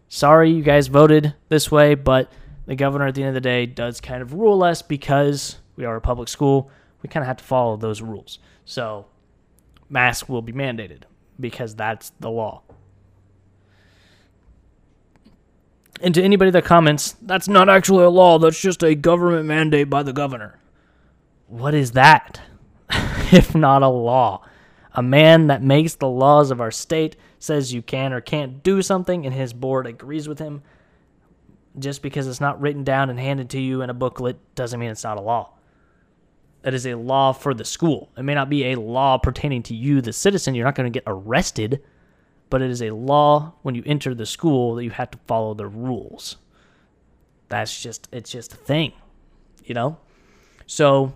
sorry 0.09 0.51
you 0.51 0.63
guys 0.63 0.89
voted 0.89 1.35
this 1.49 1.71
way, 1.71 1.95
but 1.95 2.31
the 2.67 2.77
governor 2.77 3.07
at 3.07 3.15
the 3.15 3.23
end 3.23 3.31
of 3.31 3.35
the 3.35 3.41
day 3.41 3.67
does 3.67 4.01
kind 4.01 4.23
of 4.23 4.35
rule 4.35 4.63
us 4.63 4.83
because 4.83 5.59
we 5.77 5.85
are 5.85 5.97
a 5.97 6.01
public 6.01 6.29
school. 6.29 6.71
We 7.03 7.09
kind 7.09 7.23
of 7.23 7.29
have 7.29 7.39
to 7.39 7.45
follow 7.45 7.77
those 7.77 8.03
rules. 8.03 8.39
So, 8.65 9.07
masks 9.89 10.29
will 10.29 10.43
be 10.43 10.53
mandated 10.53 11.03
because 11.39 11.75
that's 11.75 12.11
the 12.21 12.31
law." 12.31 12.63
And 16.03 16.15
to 16.15 16.23
anybody 16.23 16.51
that 16.53 16.65
comments, 16.65 17.15
that's 17.21 17.47
not 17.47 17.69
actually 17.69 18.05
a 18.05 18.11
law, 18.11 18.39
that's 18.39 18.61
just 18.61 18.83
a 18.83 18.95
government 18.95 19.47
mandate 19.47 19.91
by 19.91 20.03
the 20.03 20.13
governor. 20.13 20.59
What 21.47 21.75
is 21.75 21.93
that? 21.93 22.41
if 23.33 23.55
not 23.55 23.83
a 23.83 23.89
law? 23.89 24.43
A 24.95 25.03
man 25.03 25.47
that 25.49 25.63
makes 25.63 25.95
the 25.95 26.09
laws 26.09 26.51
of 26.51 26.61
our 26.61 26.71
state 26.71 27.17
says 27.39 27.73
you 27.73 27.83
can 27.83 28.13
or 28.13 28.21
can't 28.21 28.63
do 28.63 28.83
something, 28.83 29.25
and 29.25 29.35
his 29.35 29.53
board 29.53 29.87
agrees 29.87 30.29
with 30.29 30.39
him. 30.39 30.63
Just 31.79 32.03
because 32.03 32.27
it's 32.27 32.41
not 32.41 32.61
written 32.61 32.83
down 32.83 33.11
and 33.11 33.19
handed 33.19 33.51
to 33.51 33.61
you 33.61 33.83
in 33.83 33.91
a 33.91 33.95
booklet 33.95 34.37
doesn't 34.55 34.81
mean 34.81 34.91
it's 34.91 35.05
not 35.05 35.19
a 35.19 35.23
law. 35.23 35.53
It 36.65 36.75
is 36.75 36.87
a 36.87 36.95
law 36.95 37.33
for 37.33 37.55
the 37.55 37.65
school. 37.65 38.11
It 38.17 38.23
may 38.23 38.35
not 38.35 38.51
be 38.51 38.67
a 38.67 38.75
law 38.81 39.17
pertaining 39.19 39.63
to 39.65 39.75
you, 39.75 40.01
the 40.01 40.13
citizen. 40.13 40.55
You're 40.55 40.67
not 40.67 40.75
going 40.75 40.93
to 40.93 40.97
get 40.97 41.05
arrested 41.07 41.83
but 42.51 42.61
it 42.61 42.71
is 42.71 42.83
a 42.83 42.91
law 42.91 43.55
when 43.63 43.77
you 43.77 43.83
enter 43.87 44.15
the 44.15 44.27
school 44.27 44.75
that 44.75 44.85
you 44.85 44.91
have 44.91 45.11
to 45.13 45.19
follow 45.27 45.55
the 45.55 45.69
rules. 45.69 46.37
That's 47.49 47.81
just 47.81 48.09
it's 48.13 48.31
just 48.31 48.53
a 48.53 48.57
thing, 48.57 48.93
you 49.65 49.75
know? 49.75 49.97
So 50.67 51.15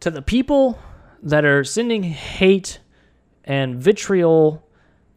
to 0.00 0.10
the 0.10 0.22
people 0.22 0.78
that 1.22 1.44
are 1.44 1.64
sending 1.64 2.04
hate 2.04 2.78
and 3.46 3.76
vitriol 3.76 4.66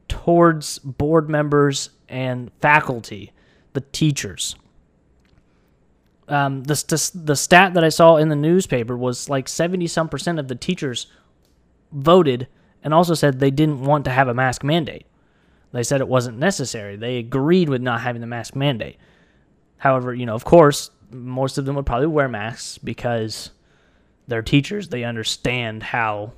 towards 0.07 0.79
board 0.79 1.29
members 1.29 1.89
and 2.07 2.51
faculty, 2.61 3.31
the 3.73 3.81
teachers. 3.81 4.55
Um, 6.27 6.63
the, 6.63 6.75
the, 6.75 7.11
the 7.23 7.35
stat 7.35 7.73
that 7.73 7.83
I 7.83 7.89
saw 7.89 8.17
in 8.17 8.29
the 8.29 8.35
newspaper 8.35 8.95
was 8.95 9.29
like 9.29 9.47
70 9.47 9.87
some 9.87 10.09
percent 10.09 10.39
of 10.39 10.47
the 10.47 10.55
teachers 10.55 11.07
voted 11.91 12.47
and 12.83 12.93
also 12.93 13.15
said 13.15 13.39
they 13.39 13.51
didn't 13.51 13.81
want 13.81 14.05
to 14.05 14.11
have 14.11 14.27
a 14.27 14.33
mask 14.33 14.63
mandate. 14.63 15.05
They 15.71 15.83
said 15.83 16.01
it 16.01 16.07
wasn't 16.07 16.37
necessary. 16.37 16.95
They 16.95 17.17
agreed 17.17 17.69
with 17.69 17.81
not 17.81 18.01
having 18.01 18.21
the 18.21 18.27
mask 18.27 18.55
mandate. 18.55 18.97
However, 19.77 20.13
you 20.13 20.25
know, 20.25 20.35
of 20.35 20.45
course, 20.45 20.91
most 21.11 21.57
of 21.57 21.65
them 21.65 21.75
would 21.75 21.85
probably 21.85 22.07
wear 22.07 22.27
masks 22.27 22.77
because 22.77 23.51
they're 24.27 24.41
teachers. 24.41 24.89
They 24.89 25.03
understand 25.03 25.83
how 25.83 26.33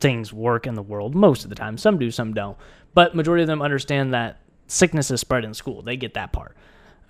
things 0.00 0.32
work 0.32 0.66
in 0.66 0.74
the 0.74 0.82
world 0.82 1.14
most 1.14 1.44
of 1.44 1.50
the 1.50 1.56
time. 1.56 1.78
Some 1.78 1.98
do, 1.98 2.10
some 2.10 2.32
don't. 2.32 2.56
But 2.94 3.14
majority 3.14 3.42
of 3.42 3.48
them 3.48 3.62
understand 3.62 4.14
that 4.14 4.40
sickness 4.66 5.10
is 5.10 5.20
spread 5.20 5.44
in 5.44 5.54
school. 5.54 5.82
They 5.82 5.96
get 5.96 6.14
that 6.14 6.32
part. 6.32 6.56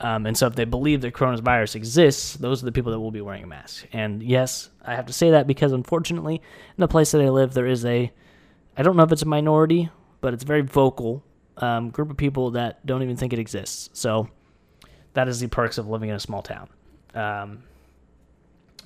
Um, 0.01 0.27
and 0.27 0.37
so 0.37 0.47
if 0.47 0.55
they 0.55 0.65
believe 0.65 1.03
that 1.03 1.13
coronavirus 1.15 1.77
exists, 1.77 2.35
those 2.35 2.63
are 2.63 2.67
the 2.67 2.73
people 2.73 2.93
that 2.93 3.01
will 3.01 3.11
be 3.11 3.21
wearing 3.21 3.45
a 3.45 3.47
mask. 3.47 3.87
And 3.93 4.23
yes, 4.23 4.71
I 4.85 4.95
have 4.95 5.07
to 5.07 5.13
say 5.13 5.31
that 5.33 5.47
because 5.47 5.73
unfortunately, 5.73 6.37
in 6.37 6.81
the 6.81 6.89
place 6.89 7.13
that 7.13 7.21
I 7.21 7.29
live, 7.29 7.53
there 7.53 7.67
is 7.67 7.85
a, 7.85 8.11
I 8.77 8.83
don't 8.83 8.97
know 8.97 9.03
if 9.03 9.13
it's 9.13 9.23
a 9.23 9.27
minority 9.27 9.91
but 10.21 10.35
it's 10.35 10.43
a 10.43 10.47
very 10.47 10.63
vocal 10.63 11.25
um, 11.59 11.91
group 11.91 12.11
of 12.11 12.17
people 12.17 12.53
that 12.53 12.85
don't 12.87 13.03
even 13.03 13.17
think 13.17 13.33
it 13.33 13.39
exists. 13.39 13.91
So 13.93 14.29
that 15.15 15.29
is 15.29 15.41
the 15.41 15.49
perks 15.49 15.79
of 15.79 15.89
living 15.89 16.11
in 16.11 16.17
a 16.17 16.21
small 16.21 16.43
town. 16.43 16.69
Um, 17.15 17.63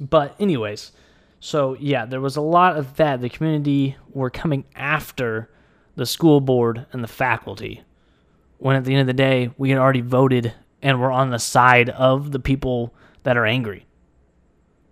but 0.01 0.35
anyways, 0.41 0.93
so 1.45 1.77
yeah, 1.79 2.07
there 2.07 2.21
was 2.21 2.37
a 2.37 2.41
lot 2.41 2.77
of 2.77 2.97
that. 2.97 3.21
The 3.21 3.29
community 3.29 3.97
were 4.11 4.31
coming 4.31 4.65
after 4.75 5.51
the 5.97 6.07
school 6.07 6.41
board 6.41 6.87
and 6.93 7.03
the 7.03 7.09
faculty. 7.09 7.83
When 8.59 8.77
at 8.77 8.85
the 8.85 8.93
end 8.93 9.03
of 9.03 9.07
the 9.07 9.13
day, 9.13 9.51
we 9.59 9.71
had 9.71 9.79
already 9.79 10.01
voted 10.01 10.55
and 10.81 11.01
were 11.01 11.13
on 11.13 11.31
the 11.31 11.39
side 11.39 11.91
of 11.91 12.33
the 12.33 12.39
people 12.39 12.95
that 13.25 13.37
are 13.37 13.45
angry. 13.45 13.87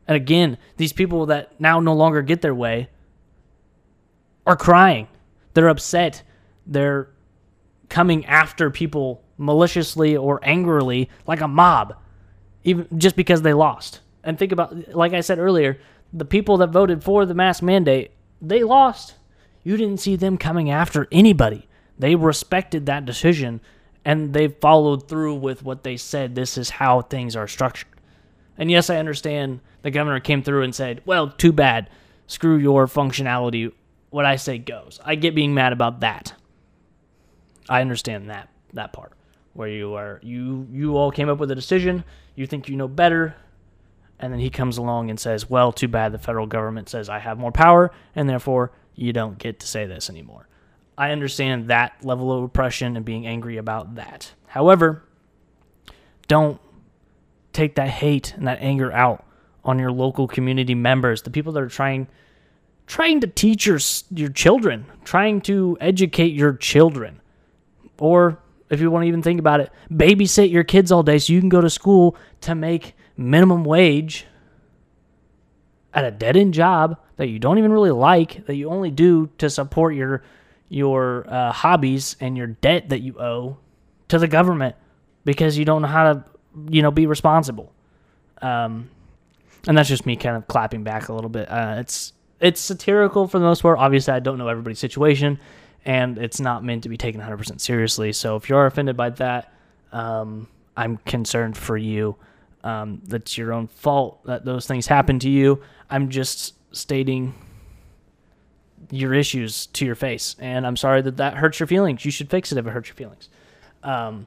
And 0.06 0.16
again, 0.16 0.58
these 0.76 0.92
people 0.92 1.26
that 1.26 1.58
now 1.60 1.80
no 1.80 1.94
longer 1.94 2.22
get 2.22 2.42
their 2.42 2.54
way 2.54 2.90
are 4.46 4.56
crying. 4.56 5.08
They're 5.54 5.68
upset 5.68 6.22
they're 6.66 7.08
coming 7.88 8.24
after 8.26 8.70
people 8.70 9.22
maliciously 9.36 10.16
or 10.16 10.40
angrily 10.42 11.10
like 11.26 11.40
a 11.40 11.48
mob 11.48 11.96
even 12.64 12.86
just 12.96 13.16
because 13.16 13.42
they 13.42 13.52
lost 13.52 14.00
and 14.22 14.38
think 14.38 14.52
about 14.52 14.94
like 14.94 15.12
i 15.12 15.20
said 15.20 15.38
earlier 15.38 15.80
the 16.12 16.24
people 16.24 16.56
that 16.58 16.70
voted 16.70 17.02
for 17.02 17.24
the 17.24 17.34
mask 17.34 17.62
mandate 17.62 18.12
they 18.40 18.64
lost. 18.64 19.14
You 19.62 19.76
didn't 19.76 20.00
see 20.00 20.16
them 20.16 20.36
coming 20.36 20.68
after 20.70 21.06
anybody. 21.12 21.68
They 21.98 22.16
respected 22.16 22.86
that 22.86 23.04
decision 23.04 23.60
and 24.04 24.32
they 24.32 24.48
followed 24.48 25.08
through 25.08 25.36
with 25.36 25.62
what 25.62 25.84
they 25.84 25.96
said. 25.96 26.34
This 26.34 26.58
is 26.58 26.70
how 26.70 27.02
things 27.02 27.36
are 27.36 27.46
structured. 27.46 27.88
And 28.58 28.70
yes 28.70 28.90
i 28.90 28.96
understand 28.96 29.60
the 29.82 29.90
governor 29.90 30.20
came 30.20 30.42
through 30.42 30.62
and 30.62 30.74
said 30.74 31.02
well 31.04 31.30
too 31.30 31.52
bad. 31.52 31.88
Screw 32.26 32.56
your 32.56 32.86
functionality. 32.86 33.72
What 34.10 34.26
i 34.26 34.36
say 34.36 34.58
goes. 34.58 35.00
I 35.04 35.14
get 35.14 35.34
being 35.34 35.54
mad 35.54 35.72
about 35.72 36.00
that. 36.00 36.34
I 37.68 37.80
understand 37.80 38.30
that 38.30 38.48
that 38.72 38.92
part 38.92 39.12
where 39.54 39.68
you 39.68 39.94
are 39.94 40.20
you 40.22 40.66
you 40.70 40.96
all 40.96 41.10
came 41.10 41.28
up 41.28 41.38
with 41.38 41.50
a 41.50 41.54
decision, 41.54 42.04
you 42.34 42.46
think 42.46 42.68
you 42.68 42.76
know 42.76 42.88
better, 42.88 43.34
and 44.22 44.32
then 44.32 44.40
he 44.40 44.48
comes 44.48 44.78
along 44.78 45.10
and 45.10 45.20
says, 45.20 45.50
"Well, 45.50 45.72
too 45.72 45.88
bad 45.88 46.12
the 46.12 46.18
federal 46.18 46.46
government 46.46 46.88
says 46.88 47.10
I 47.10 47.18
have 47.18 47.38
more 47.38 47.52
power 47.52 47.92
and 48.14 48.28
therefore 48.28 48.72
you 48.94 49.12
don't 49.12 49.36
get 49.36 49.60
to 49.60 49.66
say 49.66 49.84
this 49.84 50.08
anymore." 50.08 50.48
I 50.96 51.10
understand 51.10 51.68
that 51.68 52.04
level 52.04 52.32
of 52.32 52.44
oppression 52.44 52.96
and 52.96 53.04
being 53.04 53.26
angry 53.26 53.56
about 53.56 53.96
that. 53.96 54.32
However, 54.46 55.02
don't 56.28 56.60
take 57.52 57.74
that 57.74 57.88
hate 57.88 58.34
and 58.34 58.46
that 58.46 58.58
anger 58.60 58.92
out 58.92 59.24
on 59.64 59.78
your 59.78 59.92
local 59.92 60.26
community 60.26 60.74
members, 60.74 61.22
the 61.22 61.30
people 61.30 61.52
that 61.52 61.62
are 61.62 61.68
trying 61.68 62.08
trying 62.86 63.20
to 63.20 63.26
teach 63.26 63.66
your 63.66 63.78
your 64.10 64.28
children, 64.28 64.86
trying 65.04 65.40
to 65.40 65.76
educate 65.80 66.32
your 66.32 66.52
children. 66.54 67.20
Or 67.98 68.38
if 68.70 68.80
you 68.80 68.90
want 68.90 69.04
to 69.04 69.08
even 69.08 69.22
think 69.22 69.38
about 69.38 69.60
it, 69.60 69.70
babysit 69.90 70.50
your 70.50 70.64
kids 70.64 70.90
all 70.90 71.02
day 71.02 71.18
so 71.18 71.32
you 71.32 71.40
can 71.40 71.48
go 71.48 71.60
to 71.60 71.70
school 71.70 72.16
to 72.42 72.54
make 72.54 72.94
minimum 73.16 73.64
wage 73.64 74.26
at 75.94 76.04
a 76.04 76.10
dead 76.10 76.36
end 76.36 76.54
job 76.54 76.98
that 77.16 77.28
you 77.28 77.38
don't 77.38 77.58
even 77.58 77.72
really 77.72 77.90
like, 77.90 78.46
that 78.46 78.56
you 78.56 78.70
only 78.70 78.90
do 78.90 79.28
to 79.38 79.50
support 79.50 79.94
your 79.94 80.22
your 80.68 81.26
uh, 81.28 81.52
hobbies 81.52 82.16
and 82.18 82.36
your 82.36 82.46
debt 82.46 82.88
that 82.88 83.00
you 83.00 83.20
owe 83.20 83.58
to 84.08 84.18
the 84.18 84.26
government 84.26 84.74
because 85.24 85.58
you 85.58 85.66
don't 85.66 85.82
know 85.82 85.88
how 85.88 86.12
to, 86.14 86.24
you 86.70 86.80
know, 86.80 86.90
be 86.90 87.06
responsible. 87.06 87.70
Um, 88.40 88.88
and 89.68 89.76
that's 89.76 89.88
just 89.88 90.06
me 90.06 90.16
kind 90.16 90.36
of 90.36 90.48
clapping 90.48 90.82
back 90.82 91.08
a 91.08 91.12
little 91.12 91.30
bit. 91.30 91.48
Uh, 91.50 91.76
it's 91.78 92.12
it's 92.40 92.60
satirical 92.60 93.28
for 93.28 93.38
the 93.38 93.44
most 93.44 93.62
part. 93.62 93.78
Obviously, 93.78 94.14
I 94.14 94.18
don't 94.18 94.38
know 94.38 94.48
everybody's 94.48 94.80
situation, 94.80 95.38
and 95.84 96.18
it's 96.18 96.40
not 96.40 96.64
meant 96.64 96.82
to 96.82 96.88
be 96.88 96.96
taken 96.96 97.20
100% 97.20 97.60
seriously. 97.60 98.12
So 98.12 98.36
if 98.36 98.48
you're 98.48 98.66
offended 98.66 98.96
by 98.96 99.10
that, 99.10 99.52
um, 99.92 100.48
I'm 100.76 100.96
concerned 100.98 101.56
for 101.56 101.76
you. 101.76 102.16
Um, 102.64 103.02
that's 103.04 103.36
your 103.36 103.52
own 103.52 103.66
fault 103.66 104.24
that 104.24 104.44
those 104.44 104.66
things 104.66 104.86
happen 104.86 105.18
to 105.20 105.28
you. 105.28 105.62
I'm 105.90 106.08
just 106.08 106.54
stating 106.74 107.34
your 108.90 109.14
issues 109.14 109.66
to 109.68 109.84
your 109.84 109.94
face, 109.94 110.36
and 110.38 110.66
I'm 110.66 110.76
sorry 110.76 111.02
that 111.02 111.16
that 111.16 111.34
hurts 111.34 111.58
your 111.60 111.66
feelings. 111.66 112.04
You 112.04 112.10
should 112.10 112.30
fix 112.30 112.52
it 112.52 112.58
if 112.58 112.66
it 112.66 112.70
hurts 112.70 112.88
your 112.88 112.96
feelings. 112.96 113.28
Um, 113.82 114.26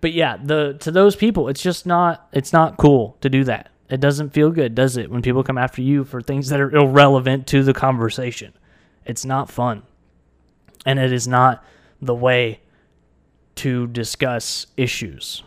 but 0.00 0.12
yeah, 0.12 0.36
the 0.42 0.76
to 0.80 0.90
those 0.90 1.16
people, 1.16 1.48
it's 1.48 1.62
just 1.62 1.86
not 1.86 2.28
it's 2.32 2.52
not 2.52 2.76
cool 2.76 3.16
to 3.22 3.30
do 3.30 3.44
that. 3.44 3.70
It 3.88 4.00
doesn't 4.00 4.30
feel 4.30 4.50
good, 4.50 4.74
does 4.74 4.96
it? 4.96 5.10
When 5.10 5.22
people 5.22 5.44
come 5.44 5.58
after 5.58 5.80
you 5.80 6.04
for 6.04 6.20
things 6.20 6.48
that 6.48 6.60
are 6.60 6.74
irrelevant 6.74 7.46
to 7.48 7.62
the 7.62 7.72
conversation, 7.72 8.52
it's 9.04 9.24
not 9.24 9.48
fun 9.48 9.84
and 10.86 11.00
it 11.00 11.12
is 11.12 11.28
not 11.28 11.62
the 12.00 12.14
way 12.14 12.60
to 13.56 13.88
discuss 13.88 14.68
issues. 14.76 15.42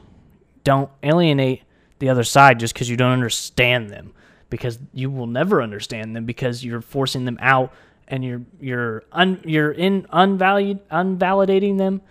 Don't 0.64 0.92
alienate 1.02 1.64
the 2.00 2.10
other 2.10 2.24
side 2.24 2.60
just 2.60 2.74
because 2.74 2.90
you 2.90 2.98
don't 2.98 3.12
understand 3.12 3.90
them, 3.90 4.14
because 4.50 4.80
you 4.94 5.10
will 5.10 5.28
never 5.28 5.62
understand 5.62 6.16
them 6.16 6.26
because 6.26 6.64
you're 6.64 6.82
forcing 6.82 7.26
them 7.26 7.38
out 7.42 7.74
and 8.08 8.24
you're 8.24 8.42
you're 8.60 9.04
un, 9.12 9.42
you're 9.46 9.72
in 9.72 10.08
unvalued 10.12 10.88
unvalidating 10.90 11.78
them, 11.78 12.02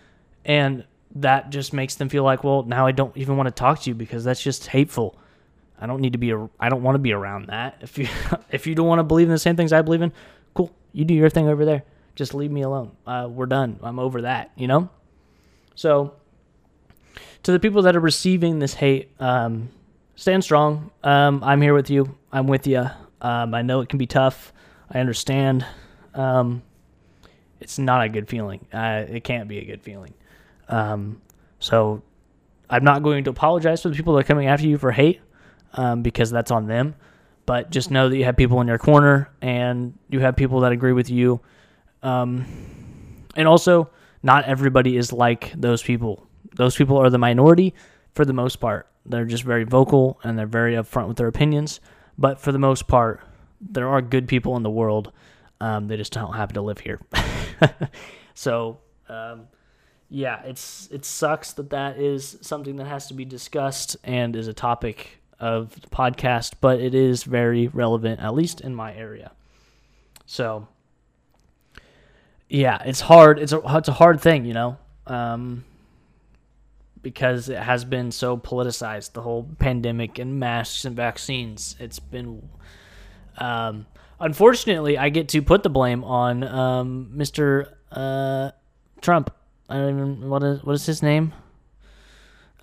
and 0.44 0.84
that 1.16 1.50
just 1.50 1.72
makes 1.72 1.96
them 1.96 2.08
feel 2.08 2.22
like, 2.22 2.44
well, 2.44 2.62
now 2.62 2.86
I 2.86 2.92
don't 2.92 3.16
even 3.16 3.36
want 3.36 3.48
to 3.48 3.50
talk 3.52 3.80
to 3.82 3.90
you 3.90 3.94
because 3.94 4.24
that's 4.24 4.42
just 4.42 4.66
hateful. 4.66 5.18
I 5.80 5.86
don't 5.86 6.00
need 6.00 6.12
to 6.12 6.18
be. 6.18 6.30
A, 6.30 6.48
I 6.58 6.68
don't 6.68 6.82
want 6.82 6.94
to 6.96 7.00
be 7.00 7.12
around 7.12 7.46
that. 7.46 7.78
If 7.80 7.98
you 7.98 8.08
if 8.50 8.66
you 8.66 8.74
don't 8.74 8.86
want 8.86 9.00
to 9.00 9.04
believe 9.04 9.26
in 9.26 9.32
the 9.32 9.38
same 9.38 9.56
things 9.56 9.72
I 9.72 9.82
believe 9.82 10.02
in, 10.02 10.12
cool. 10.54 10.70
You 10.92 11.04
do 11.04 11.14
your 11.14 11.30
thing 11.30 11.48
over 11.48 11.64
there. 11.64 11.84
Just 12.14 12.34
leave 12.34 12.50
me 12.50 12.62
alone. 12.62 12.90
Uh, 13.06 13.28
we're 13.30 13.46
done. 13.46 13.78
I'm 13.80 14.00
over 14.00 14.22
that, 14.22 14.50
you 14.56 14.66
know? 14.66 14.88
So, 15.76 16.14
to 17.44 17.52
the 17.52 17.60
people 17.60 17.82
that 17.82 17.94
are 17.94 18.00
receiving 18.00 18.58
this 18.58 18.74
hate, 18.74 19.12
um, 19.20 19.68
stand 20.18 20.42
strong. 20.42 20.90
Um, 21.04 21.44
I'm 21.44 21.62
here 21.62 21.74
with 21.74 21.90
you. 21.90 22.18
I'm 22.32 22.48
with 22.48 22.66
you. 22.66 22.84
Um, 23.20 23.54
I 23.54 23.62
know 23.62 23.80
it 23.80 23.88
can 23.88 23.98
be 23.98 24.06
tough. 24.06 24.52
I 24.90 24.98
understand. 24.98 25.64
Um, 26.12 26.62
it's 27.60 27.78
not 27.78 28.04
a 28.04 28.08
good 28.08 28.28
feeling. 28.28 28.66
Uh, 28.72 29.04
it 29.08 29.22
can't 29.22 29.48
be 29.48 29.58
a 29.58 29.64
good 29.64 29.80
feeling. 29.80 30.12
Um, 30.68 31.22
so 31.60 32.02
I'm 32.68 32.82
not 32.82 33.04
going 33.04 33.22
to 33.24 33.30
apologize 33.30 33.82
for 33.82 33.90
the 33.90 33.94
people 33.94 34.14
that 34.14 34.20
are 34.20 34.26
coming 34.26 34.48
after 34.48 34.66
you 34.66 34.76
for 34.76 34.90
hate 34.90 35.20
um, 35.74 36.02
because 36.02 36.30
that's 36.30 36.50
on 36.50 36.66
them. 36.66 36.96
But 37.46 37.70
just 37.70 37.92
know 37.92 38.08
that 38.08 38.16
you 38.16 38.24
have 38.24 38.36
people 38.36 38.60
in 38.60 38.66
your 38.66 38.78
corner 38.78 39.30
and 39.40 39.96
you 40.10 40.18
have 40.18 40.34
people 40.34 40.60
that 40.60 40.72
agree 40.72 40.92
with 40.92 41.10
you. 41.10 41.40
Um, 42.02 42.44
and 43.36 43.46
also, 43.46 43.90
not 44.24 44.46
everybody 44.46 44.96
is 44.96 45.12
like 45.12 45.52
those 45.52 45.80
people. 45.80 46.26
Those 46.56 46.74
people 46.74 46.98
are 46.98 47.08
the 47.08 47.18
minority 47.18 47.72
for 48.18 48.24
the 48.24 48.32
most 48.32 48.56
part. 48.56 48.88
They're 49.06 49.24
just 49.24 49.44
very 49.44 49.62
vocal 49.62 50.18
and 50.24 50.36
they're 50.36 50.44
very 50.44 50.74
upfront 50.74 51.06
with 51.06 51.18
their 51.18 51.28
opinions. 51.28 51.78
But 52.18 52.40
for 52.40 52.50
the 52.50 52.58
most 52.58 52.88
part, 52.88 53.20
there 53.60 53.88
are 53.88 54.02
good 54.02 54.26
people 54.26 54.56
in 54.56 54.64
the 54.64 54.70
world. 54.70 55.12
Um, 55.60 55.86
they 55.86 55.96
just 55.96 56.12
don't 56.12 56.32
happen 56.32 56.54
to 56.54 56.62
live 56.62 56.80
here. 56.80 57.00
so, 58.34 58.78
um, 59.08 59.46
yeah, 60.10 60.42
it's 60.42 60.88
it 60.90 61.04
sucks 61.04 61.52
that 61.52 61.70
that 61.70 62.00
is 62.00 62.38
something 62.40 62.74
that 62.78 62.88
has 62.88 63.06
to 63.06 63.14
be 63.14 63.24
discussed 63.24 63.96
and 64.02 64.34
is 64.34 64.48
a 64.48 64.52
topic 64.52 65.20
of 65.38 65.80
the 65.80 65.88
podcast, 65.88 66.54
but 66.60 66.80
it 66.80 66.96
is 66.96 67.22
very 67.22 67.68
relevant, 67.68 68.18
at 68.18 68.34
least 68.34 68.60
in 68.60 68.74
my 68.74 68.92
area. 68.96 69.30
So, 70.26 70.66
yeah, 72.48 72.82
it's 72.84 73.00
hard. 73.00 73.38
It's 73.38 73.52
a 73.52 73.60
it's 73.76 73.88
a 73.88 73.92
hard 73.92 74.20
thing, 74.20 74.44
you 74.44 74.54
know, 74.54 74.76
um, 75.06 75.64
because 77.02 77.48
it 77.48 77.58
has 77.58 77.84
been 77.84 78.10
so 78.10 78.36
politicized. 78.36 79.12
The 79.12 79.22
whole 79.22 79.48
pandemic 79.58 80.18
and 80.18 80.38
masks 80.38 80.84
and 80.84 80.96
vaccines. 80.96 81.76
It's 81.78 81.98
been, 81.98 82.48
um, 83.38 83.86
unfortunately, 84.20 84.98
I 84.98 85.08
get 85.08 85.28
to 85.30 85.42
put 85.42 85.62
the 85.62 85.70
blame 85.70 86.04
on 86.04 86.44
um, 86.44 87.12
Mr. 87.16 87.72
Uh, 87.90 88.50
Trump. 89.00 89.34
I 89.68 89.76
don't 89.76 89.90
even 89.90 90.30
what 90.30 90.42
is 90.42 90.64
what 90.64 90.74
is 90.74 90.86
his 90.86 91.02
name? 91.02 91.32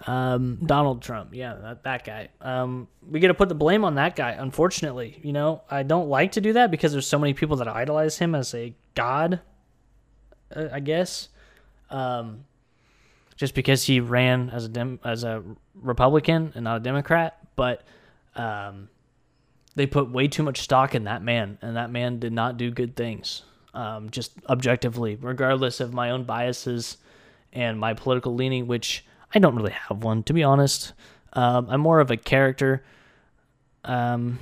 Um, 0.08 0.60
Donald 0.66 1.02
Trump. 1.02 1.30
Yeah, 1.34 1.56
that, 1.56 1.84
that 1.84 2.06
guy. 2.06 2.30
Um, 2.42 2.88
we 3.08 3.20
get 3.20 3.30
to 3.30 3.34
put 3.34 3.50
the 3.50 3.56
blame 3.56 3.86
on 3.86 3.96
that 3.96 4.16
guy. 4.16 4.32
Unfortunately, 4.32 5.20
you 5.24 5.34
know, 5.34 5.62
I 5.70 5.84
don't 5.84 6.10
like 6.10 6.34
to 6.34 6.42
do 6.42 6.54
that 6.54 6.70
because 6.72 6.92
there's 6.92 7.08
so 7.08 7.18
many 7.18 7.34
people 7.34 7.58
that 7.58 7.68
idolize 7.68 8.18
him 8.18 8.36
as 8.36 8.54
a 8.54 8.76
god. 8.94 9.40
Uh, 10.56 10.68
I 10.72 10.80
guess. 10.80 11.30
Um, 11.90 12.46
just 13.36 13.54
because 13.54 13.84
he 13.84 14.00
ran 14.00 14.50
as 14.50 14.66
a 14.66 14.70
dem- 14.70 15.00
as 15.04 15.24
a 15.24 15.44
Republican 15.74 16.52
and 16.56 16.64
not 16.64 16.78
a 16.78 16.80
Democrat, 16.80 17.38
but 17.56 17.84
um, 18.36 18.90
they 19.76 19.86
put 19.86 20.10
way 20.10 20.28
too 20.28 20.44
much 20.44 20.62
stock 20.62 20.96
in 20.96 21.04
that 21.06 21.22
man, 21.22 21.58
and 21.62 21.76
that 21.76 21.92
man 21.92 22.20
did 22.20 22.34
not 22.34 22.58
do 22.58 22.72
good 22.72 22.96
things 22.96 23.44
um, 23.76 24.10
just 24.10 24.32
objectively, 24.50 25.18
regardless 25.18 25.80
of 25.80 25.94
my 25.94 26.10
own 26.10 26.24
biases 26.24 26.98
and 27.54 27.80
my 27.80 27.94
political 27.94 28.34
leaning, 28.34 28.68
which 28.68 29.06
I 29.34 29.40
don't 29.40 29.56
really 29.56 29.74
have 29.74 30.04
one, 30.04 30.24
to 30.24 30.34
be 30.34 30.44
honest. 30.44 30.94
Um, 31.34 31.68
I'm 31.70 31.82
more 31.82 32.00
of 32.00 32.10
a 32.10 32.18
character. 32.18 32.84
Um, 33.84 34.40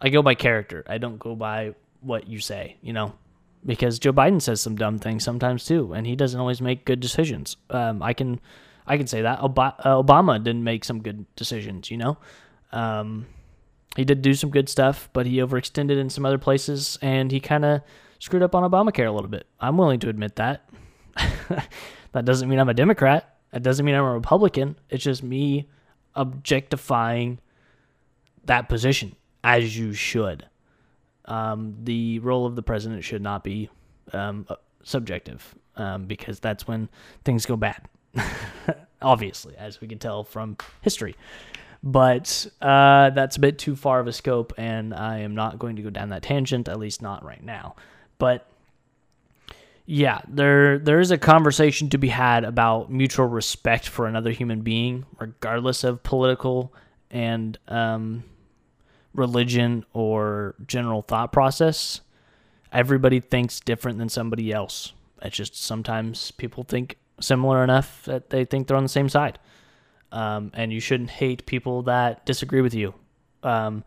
I 0.00 0.08
go 0.08 0.22
by 0.22 0.34
character. 0.34 0.84
I 0.88 0.98
don't 0.98 1.18
go 1.18 1.34
by 1.34 1.74
what 2.00 2.26
you 2.26 2.40
say, 2.40 2.76
you 2.80 2.92
know, 2.92 3.14
because 3.66 3.98
Joe 3.98 4.12
Biden 4.12 4.40
says 4.40 4.60
some 4.60 4.76
dumb 4.76 4.98
things 4.98 5.24
sometimes 5.24 5.64
too, 5.64 5.92
and 5.92 6.06
he 6.06 6.16
doesn't 6.16 6.38
always 6.38 6.60
make 6.60 6.84
good 6.84 7.00
decisions. 7.00 7.56
Um, 7.68 8.02
I 8.02 8.12
can, 8.12 8.40
I 8.86 8.96
can 8.96 9.06
say 9.06 9.22
that 9.22 9.40
uh, 9.40 9.48
Obama 10.02 10.42
didn't 10.42 10.64
make 10.64 10.84
some 10.84 11.02
good 11.02 11.26
decisions, 11.34 11.90
you 11.90 11.98
know. 11.98 12.16
Um, 12.72 13.26
he 13.96 14.04
did 14.04 14.22
do 14.22 14.34
some 14.34 14.50
good 14.50 14.68
stuff, 14.68 15.08
but 15.12 15.26
he 15.26 15.38
overextended 15.38 15.98
in 15.98 16.10
some 16.10 16.24
other 16.24 16.38
places, 16.38 16.98
and 17.02 17.32
he 17.32 17.40
kind 17.40 17.64
of 17.64 17.82
screwed 18.18 18.42
up 18.42 18.54
on 18.54 18.68
Obamacare 18.70 19.08
a 19.08 19.12
little 19.12 19.30
bit. 19.30 19.46
I'm 19.58 19.76
willing 19.76 20.00
to 20.00 20.08
admit 20.08 20.36
that. 20.36 20.68
that 22.12 22.24
doesn't 22.24 22.48
mean 22.48 22.58
I'm 22.58 22.68
a 22.68 22.74
Democrat. 22.74 23.36
That 23.52 23.62
doesn't 23.62 23.84
mean 23.84 23.94
I'm 23.94 24.04
a 24.04 24.12
Republican. 24.12 24.76
It's 24.90 25.02
just 25.02 25.22
me 25.22 25.68
objectifying 26.14 27.40
that 28.44 28.68
position, 28.68 29.16
as 29.42 29.76
you 29.76 29.92
should. 29.92 30.46
Um, 31.26 31.76
the 31.84 32.18
role 32.20 32.46
of 32.46 32.56
the 32.56 32.62
president 32.62 33.04
should 33.04 33.22
not 33.22 33.42
be 33.44 33.68
um, 34.12 34.46
uh, 34.48 34.56
subjective 34.82 35.54
um, 35.76 36.06
because 36.06 36.40
that's 36.40 36.66
when 36.66 36.88
things 37.24 37.46
go 37.46 37.56
bad. 37.56 37.82
Obviously, 39.02 39.56
as 39.56 39.80
we 39.80 39.88
can 39.88 39.98
tell 39.98 40.24
from 40.24 40.56
history 40.82 41.16
but 41.86 42.48
uh, 42.60 43.10
that's 43.10 43.36
a 43.36 43.40
bit 43.40 43.58
too 43.58 43.76
far 43.76 44.00
of 44.00 44.08
a 44.08 44.12
scope, 44.12 44.52
and 44.56 44.92
I 44.92 45.18
am 45.18 45.36
not 45.36 45.58
going 45.58 45.76
to 45.76 45.82
go 45.82 45.90
down 45.90 46.08
that 46.08 46.22
tangent, 46.22 46.68
at 46.68 46.80
least 46.80 47.00
not 47.00 47.24
right 47.24 47.42
now. 47.42 47.76
But 48.18 48.44
yeah, 49.86 50.20
there 50.26 50.80
there 50.80 50.98
is 50.98 51.12
a 51.12 51.18
conversation 51.18 51.88
to 51.90 51.98
be 51.98 52.08
had 52.08 52.42
about 52.42 52.90
mutual 52.90 53.26
respect 53.26 53.88
for 53.88 54.06
another 54.06 54.32
human 54.32 54.62
being, 54.62 55.06
regardless 55.20 55.84
of 55.84 56.02
political 56.02 56.72
and 57.10 57.56
um, 57.68 58.24
religion 59.16 59.84
or 59.92 60.54
general 60.66 61.02
thought 61.02 61.32
process. 61.32 62.00
Everybody 62.72 63.20
thinks 63.20 63.60
different 63.60 63.98
than 63.98 64.08
somebody 64.08 64.52
else. 64.52 64.92
It's 65.22 65.36
just 65.36 65.56
sometimes 65.56 66.30
people 66.32 66.62
think 66.62 66.98
similar 67.20 67.64
enough 67.64 68.04
that 68.04 68.30
they 68.30 68.44
think 68.44 68.66
they're 68.66 68.76
on 68.76 68.82
the 68.82 68.88
same 68.88 69.08
side 69.08 69.38
um, 70.12 70.50
and 70.54 70.72
you 70.72 70.80
shouldn't 70.80 71.10
hate 71.10 71.46
people 71.46 71.82
that 71.82 72.24
disagree 72.26 72.60
with 72.60 72.74
you. 72.74 72.94
Um, 73.42 73.84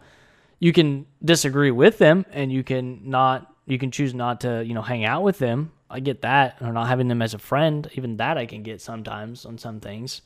you 0.59 0.73
can 0.73 1.05
disagree 1.23 1.71
with 1.71 1.97
them, 1.97 2.25
and 2.31 2.51
you 2.51 2.63
can 2.63 3.09
not. 3.09 3.53
You 3.65 3.77
can 3.77 3.91
choose 3.91 4.13
not 4.13 4.41
to, 4.41 4.63
you 4.65 4.73
know, 4.73 4.81
hang 4.81 5.05
out 5.05 5.23
with 5.23 5.37
them. 5.37 5.71
I 5.89 5.99
get 5.99 6.21
that, 6.21 6.57
or 6.61 6.73
not 6.73 6.87
having 6.87 7.07
them 7.07 7.21
as 7.21 7.33
a 7.33 7.39
friend. 7.39 7.89
Even 7.93 8.17
that 8.17 8.37
I 8.37 8.45
can 8.45 8.63
get 8.63 8.81
sometimes 8.81 9.45
on 9.45 9.57
some 9.57 9.79
things, 9.79 10.21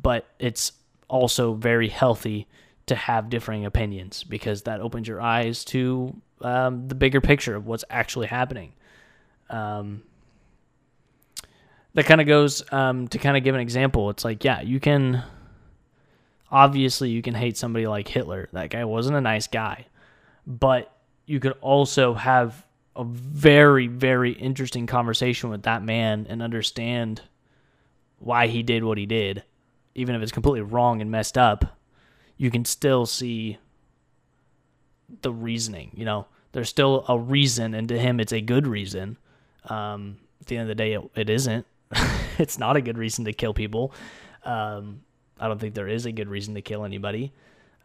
but 0.00 0.26
it's 0.38 0.72
also 1.08 1.54
very 1.54 1.88
healthy 1.88 2.46
to 2.86 2.94
have 2.94 3.28
differing 3.28 3.64
opinions 3.64 4.24
because 4.24 4.62
that 4.62 4.80
opens 4.80 5.08
your 5.08 5.20
eyes 5.20 5.64
to 5.64 6.14
um, 6.40 6.88
the 6.88 6.94
bigger 6.94 7.20
picture 7.20 7.56
of 7.56 7.66
what's 7.66 7.84
actually 7.90 8.26
happening. 8.28 8.72
Um, 9.50 10.02
that 11.94 12.04
kind 12.04 12.20
of 12.20 12.26
goes 12.26 12.62
um, 12.72 13.08
to 13.08 13.18
kind 13.18 13.36
of 13.36 13.42
give 13.42 13.54
an 13.54 13.60
example. 13.60 14.10
It's 14.10 14.24
like, 14.24 14.44
yeah, 14.44 14.60
you 14.60 14.80
can 14.80 15.24
obviously 16.50 17.10
you 17.10 17.22
can 17.22 17.34
hate 17.34 17.56
somebody 17.56 17.86
like 17.86 18.06
Hitler. 18.06 18.48
That 18.52 18.70
guy 18.70 18.84
wasn't 18.84 19.16
a 19.16 19.20
nice 19.20 19.46
guy, 19.46 19.86
but 20.46 20.92
you 21.24 21.40
could 21.40 21.54
also 21.60 22.14
have 22.14 22.64
a 22.94 23.04
very 23.04 23.88
very 23.88 24.32
interesting 24.32 24.86
conversation 24.86 25.50
with 25.50 25.62
that 25.64 25.82
man 25.82 26.26
and 26.28 26.42
understand 26.42 27.20
why 28.18 28.46
he 28.46 28.62
did 28.62 28.84
what 28.84 28.98
he 28.98 29.06
did, 29.06 29.42
even 29.94 30.14
if 30.14 30.22
it's 30.22 30.32
completely 30.32 30.62
wrong 30.62 31.00
and 31.00 31.10
messed 31.10 31.36
up. 31.36 31.75
You 32.36 32.50
can 32.50 32.64
still 32.64 33.06
see 33.06 33.58
the 35.22 35.32
reasoning. 35.32 35.90
You 35.94 36.04
know, 36.04 36.26
there's 36.52 36.68
still 36.68 37.04
a 37.08 37.18
reason, 37.18 37.74
and 37.74 37.88
to 37.88 37.98
him, 37.98 38.20
it's 38.20 38.32
a 38.32 38.40
good 38.40 38.66
reason. 38.66 39.16
Um, 39.68 40.18
at 40.40 40.46
the 40.46 40.56
end 40.56 40.62
of 40.62 40.68
the 40.68 40.74
day, 40.74 40.92
it, 40.92 41.10
it 41.14 41.30
isn't 41.30 41.66
it's 42.38 42.58
not 42.58 42.76
a 42.76 42.80
good 42.80 42.98
reason 42.98 43.24
to 43.24 43.32
kill 43.32 43.54
people. 43.54 43.92
Um, 44.44 45.02
I 45.38 45.48
don't 45.48 45.60
think 45.60 45.74
there 45.74 45.88
is 45.88 46.06
a 46.06 46.12
good 46.12 46.28
reason 46.28 46.54
to 46.54 46.62
kill 46.62 46.84
anybody. 46.84 47.32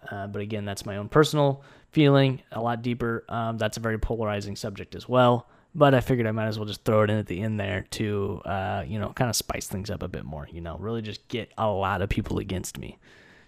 Uh, 0.09 0.27
but 0.27 0.41
again, 0.41 0.65
that's 0.65 0.85
my 0.85 0.97
own 0.97 1.09
personal 1.09 1.63
feeling, 1.91 2.41
a 2.51 2.61
lot 2.61 2.81
deeper. 2.81 3.23
Um, 3.29 3.57
that's 3.57 3.77
a 3.77 3.79
very 3.79 3.99
polarizing 3.99 4.55
subject 4.55 4.95
as 4.95 5.07
well. 5.07 5.47
But 5.73 5.93
I 5.93 6.01
figured 6.01 6.27
I 6.27 6.31
might 6.31 6.47
as 6.47 6.57
well 6.57 6.67
just 6.67 6.83
throw 6.83 7.03
it 7.03 7.09
in 7.09 7.17
at 7.17 7.27
the 7.27 7.41
end 7.41 7.59
there 7.59 7.85
to, 7.91 8.41
uh, 8.45 8.83
you 8.85 8.99
know, 8.99 9.09
kind 9.13 9.29
of 9.29 9.35
spice 9.35 9.67
things 9.67 9.89
up 9.89 10.03
a 10.03 10.07
bit 10.07 10.25
more. 10.25 10.47
You 10.51 10.59
know, 10.59 10.77
really 10.77 11.01
just 11.01 11.25
get 11.27 11.51
a 11.57 11.67
lot 11.67 12.01
of 12.01 12.09
people 12.09 12.39
against 12.39 12.77
me, 12.77 12.97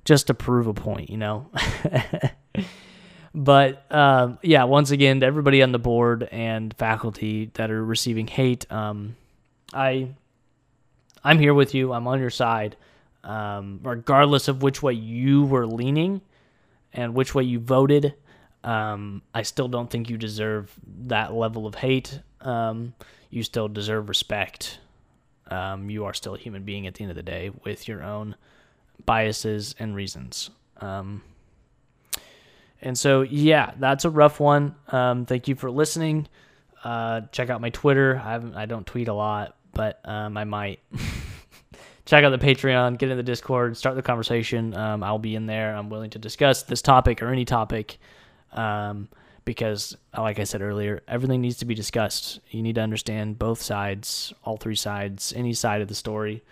just 0.06 0.28
to 0.28 0.34
prove 0.34 0.68
a 0.68 0.74
point. 0.74 1.10
You 1.10 1.18
know. 1.18 1.50
but 3.36 3.92
um, 3.92 4.40
yeah, 4.42 4.64
once 4.64 4.92
again, 4.92 5.22
to 5.22 5.26
everybody 5.26 5.62
on 5.62 5.72
the 5.72 5.80
board 5.80 6.28
and 6.32 6.74
faculty 6.78 7.52
that 7.54 7.72
are 7.72 7.84
receiving 7.84 8.28
hate, 8.28 8.72
um, 8.72 9.16
I 9.74 10.10
I'm 11.24 11.40
here 11.40 11.54
with 11.54 11.74
you. 11.74 11.94
I'm 11.94 12.08
on 12.08 12.20
your 12.20 12.30
side. 12.30 12.76
Um, 13.24 13.80
regardless 13.84 14.50
of 14.50 14.62
which 14.64 14.84
way 14.84 14.94
you 14.94 15.46
were 15.46 15.66
leaning 15.66 16.22
and 16.92 17.14
which 17.14 17.34
way 17.34 17.44
you 17.44 17.60
voted, 17.60 18.14
um, 18.66 19.22
I 19.34 19.44
still 19.44 19.70
don't 19.70 19.90
think 19.90 20.10
you 20.10 20.18
deserve 20.18 20.74
that 21.06 21.34
level 21.34 21.66
of 21.66 21.76
hate. 21.76 22.20
Um, 22.42 22.94
you 23.30 23.44
still 23.44 23.70
deserve 23.70 24.10
respect. 24.10 24.80
You 25.52 26.06
are 26.06 26.14
still 26.14 26.36
a 26.36 26.38
human 26.38 26.64
being 26.64 26.88
at 26.88 26.96
the 26.96 27.04
end 27.04 27.12
of 27.12 27.16
the 27.16 27.24
day 27.24 27.52
with 27.64 27.88
your 27.88 28.04
own 28.04 28.36
biases 29.06 29.76
and 29.80 29.96
reasons. 29.96 30.50
Um, 30.80 31.22
and 32.82 32.98
so, 32.98 33.22
yeah, 33.22 33.72
that's 33.80 34.06
a 34.06 34.10
rough 34.10 34.40
one. 34.40 34.76
Um, 34.90 35.26
thank 35.26 35.48
you 35.48 35.56
for 35.56 35.72
listening. 35.72 36.28
Uh, 36.84 37.22
check 37.32 37.50
out 37.50 37.62
my 37.62 37.70
Twitter. 37.70 38.22
I 38.24 38.32
haven't, 38.32 38.56
I 38.56 38.66
don't 38.66 38.86
tweet 38.86 39.08
a 39.08 39.14
lot, 39.14 39.56
but 39.74 40.02
um, 40.04 40.36
I 40.36 40.44
might 40.44 40.80
check 42.06 42.26
out 42.26 42.30
the 42.32 42.38
Patreon, 42.38 42.98
get 42.98 43.10
in 43.10 43.16
the 43.16 43.24
Discord, 43.24 43.78
start 43.78 43.96
the 43.96 44.02
conversation. 44.02 44.76
Um, 44.76 45.04
I'll 45.04 45.20
be 45.20 45.36
in 45.36 45.46
there. 45.46 45.74
I'm 45.76 45.90
willing 45.90 46.10
to 46.12 46.20
discuss 46.20 46.64
this 46.64 46.82
topic 46.82 47.22
or 47.22 47.30
any 47.30 47.46
topic. 47.46 47.98
Um, 48.52 49.08
because, 49.46 49.98
like 50.18 50.40
I 50.40 50.44
said 50.44 50.62
earlier, 50.62 51.02
everything 51.08 51.42
needs 51.42 51.58
to 51.58 51.66
be 51.66 51.76
discussed. 51.76 52.40
You 52.50 52.62
need 52.62 52.76
to 52.76 52.82
understand 52.82 53.40
both 53.40 53.62
sides, 53.62 54.34
all 54.44 54.58
three 54.58 54.76
sides, 54.76 55.34
any 55.36 55.54
side 55.54 55.82
of 55.82 55.88
the 55.88 55.96
story. 55.96 56.44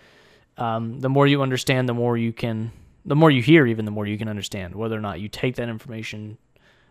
Um, 0.57 0.99
the 0.99 1.09
more 1.09 1.27
you 1.27 1.41
understand, 1.41 1.89
the 1.89 1.93
more 1.93 2.17
you 2.17 2.33
can, 2.33 2.71
the 3.05 3.15
more 3.15 3.31
you 3.31 3.41
hear, 3.41 3.65
even 3.65 3.85
the 3.85 3.91
more 3.91 4.05
you 4.05 4.17
can 4.17 4.27
understand. 4.27 4.75
Whether 4.75 4.97
or 4.97 5.01
not 5.01 5.19
you 5.19 5.27
take 5.27 5.55
that 5.55 5.69
information 5.69 6.37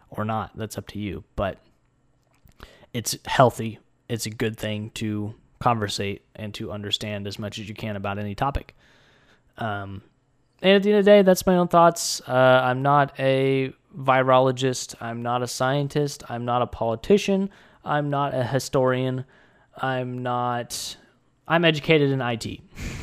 or 0.08 0.24
not, 0.24 0.50
that's 0.56 0.78
up 0.78 0.86
to 0.88 0.98
you. 0.98 1.24
But 1.36 1.58
it's 2.92 3.16
healthy. 3.24 3.78
It's 4.08 4.26
a 4.26 4.30
good 4.30 4.56
thing 4.56 4.90
to 4.94 5.34
conversate 5.60 6.22
and 6.34 6.52
to 6.54 6.72
understand 6.72 7.26
as 7.26 7.38
much 7.38 7.58
as 7.58 7.68
you 7.68 7.74
can 7.74 7.96
about 7.96 8.18
any 8.18 8.34
topic. 8.34 8.74
Um, 9.58 10.02
and 10.62 10.72
at 10.72 10.82
the 10.82 10.90
end 10.90 10.98
of 10.98 11.04
the 11.04 11.10
day, 11.10 11.22
that's 11.22 11.46
my 11.46 11.56
own 11.56 11.68
thoughts. 11.68 12.20
Uh, 12.26 12.60
I'm 12.64 12.82
not 12.82 13.18
a 13.18 13.72
virologist. 13.96 14.94
I'm 15.00 15.22
not 15.22 15.42
a 15.42 15.46
scientist. 15.46 16.22
I'm 16.28 16.44
not 16.44 16.62
a 16.62 16.66
politician. 16.66 17.50
I'm 17.84 18.10
not 18.10 18.34
a 18.34 18.44
historian. 18.44 19.24
I'm 19.76 20.22
not. 20.22 20.96
I'm 21.48 21.64
educated 21.64 22.10
in 22.10 22.20
IT. 22.20 22.46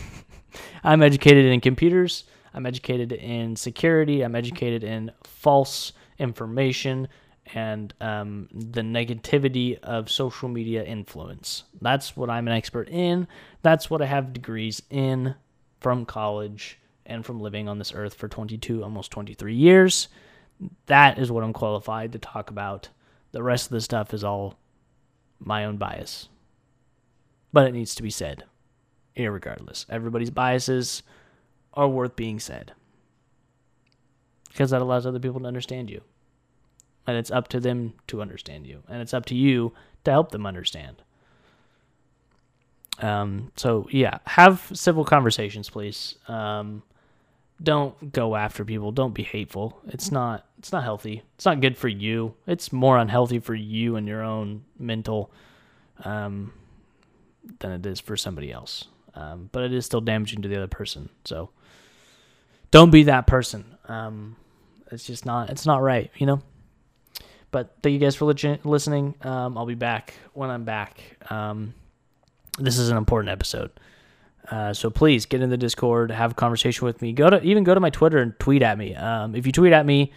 I'm 0.88 1.04
educated 1.04 1.46
in 1.46 1.60
computers. 1.60 2.24
I'm 2.54 2.66
educated 2.66 3.12
in 3.12 3.58
security. 3.58 4.22
I'm 4.22 4.36
educated 4.36 4.86
in 4.86 5.12
false 5.26 5.92
information 6.18 7.10
and 7.54 7.94
um, 8.00 8.48
the 8.54 8.82
negativity 8.82 9.78
of 9.80 10.10
social 10.10 10.48
media 10.48 10.86
influence. 10.86 11.66
That's 11.82 12.16
what 12.16 12.30
I'm 12.30 12.48
an 12.48 12.54
expert 12.54 12.88
in. 12.88 13.28
That's 13.64 13.90
what 13.90 14.02
I 14.02 14.06
have 14.06 14.32
degrees 14.32 14.82
in 14.90 15.36
from 15.82 16.06
college 16.06 16.80
and 17.06 17.26
from 17.26 17.42
living 17.42 17.68
on 17.68 17.80
this 17.80 17.92
earth 17.94 18.14
for 18.14 18.30
22, 18.30 18.82
almost 18.82 19.12
23 19.12 19.56
years. 19.56 20.08
That 20.86 21.20
is 21.20 21.30
what 21.30 21.44
I'm 21.44 21.52
qualified 21.52 22.14
to 22.14 22.20
talk 22.20 22.50
about. 22.50 22.88
The 23.34 23.44
rest 23.44 23.66
of 23.66 23.72
the 23.72 23.82
stuff 23.82 24.14
is 24.14 24.24
all 24.24 24.56
my 25.38 25.66
own 25.66 25.76
bias. 25.76 26.30
But 27.52 27.68
it 27.68 27.74
needs 27.74 27.94
to 27.96 28.04
be 28.04 28.10
said, 28.10 28.46
irregardless. 29.18 29.86
Everybody's 29.90 30.30
biases 30.30 31.04
are 31.74 31.88
worth 31.88 32.16
being 32.16 32.40
said 32.40 32.74
because 34.50 34.72
that 34.72 34.82
allows 34.82 35.06
other 35.06 35.20
people 35.20 35.40
to 35.40 35.46
understand 35.46 35.90
you. 35.90 36.02
And 37.06 37.16
it's 37.16 37.32
up 37.32 37.48
to 37.50 37.60
them 37.60 37.94
to 38.08 38.22
understand 38.22 38.68
you. 38.68 38.84
And 38.90 39.02
it's 39.02 39.14
up 39.14 39.26
to 39.28 39.36
you 39.36 39.74
to 40.04 40.12
help 40.12 40.32
them 40.32 40.46
understand. 40.46 41.04
Um, 43.00 43.52
so, 43.56 43.88
yeah, 43.92 44.18
have 44.26 44.70
civil 44.74 45.06
conversations, 45.06 45.70
please. 45.70 46.16
Um, 46.28 46.82
don't 47.62 48.12
go 48.12 48.36
after 48.36 48.66
people. 48.66 48.92
Don't 48.92 49.14
be 49.14 49.24
hateful. 49.24 49.80
It's 49.88 50.12
not 50.12 50.46
it's 50.58 50.72
not 50.72 50.84
healthy. 50.84 51.24
It's 51.36 51.46
not 51.46 51.62
good 51.62 51.78
for 51.78 51.88
you. 51.88 52.34
It's 52.46 52.72
more 52.72 52.98
unhealthy 52.98 53.40
for 53.40 53.56
you 53.56 53.96
and 53.96 54.08
your 54.08 54.24
own 54.24 54.64
mental 54.80 55.32
um, 56.04 56.54
than 57.60 57.72
it 57.72 57.86
is 57.86 58.00
for 58.00 58.18
somebody 58.18 58.52
else. 58.52 58.86
Um, 59.18 59.50
but 59.52 59.64
it 59.64 59.74
is 59.74 59.86
still 59.86 60.02
damaging 60.02 60.44
to 60.44 60.48
the 60.48 60.58
other 60.58 60.68
person. 60.68 61.10
So 61.26 61.50
don't 62.70 62.92
be 62.92 63.04
that 63.04 63.26
person. 63.26 63.66
Um, 63.88 64.36
it's 64.92 65.06
just 65.06 65.26
not 65.26 65.50
it's 65.50 65.66
not 65.66 65.82
right, 65.82 66.12
you 66.18 66.28
know. 66.28 66.42
But 67.50 67.76
thank 67.82 67.94
you 67.94 68.00
guys 68.00 68.16
for 68.16 68.26
li- 68.26 68.60
listening. 68.64 69.16
Um, 69.22 69.58
I'll 69.58 69.66
be 69.66 69.74
back 69.76 70.14
when 70.34 70.50
I'm 70.50 70.66
back. 70.66 71.02
Um, 71.32 71.74
this 72.60 72.78
is 72.78 72.90
an 72.90 72.98
important 72.98 73.32
episode. 73.32 73.72
Uh, 74.52 74.74
so 74.74 74.90
please 74.90 75.26
get 75.26 75.42
in 75.42 75.50
the 75.50 75.58
Discord, 75.58 76.12
have 76.12 76.32
a 76.32 76.36
conversation 76.36 76.86
with 76.86 77.02
me. 77.02 77.12
Go 77.12 77.30
to 77.30 77.42
even 77.42 77.64
go 77.64 77.74
to 77.74 77.80
my 77.80 77.90
Twitter 77.90 78.20
and 78.20 78.38
tweet 78.40 78.62
at 78.62 78.78
me. 78.78 78.96
Um, 78.96 79.36
if 79.36 79.46
you 79.46 79.52
tweet 79.52 79.74
at 79.74 79.86
me, 79.86 80.12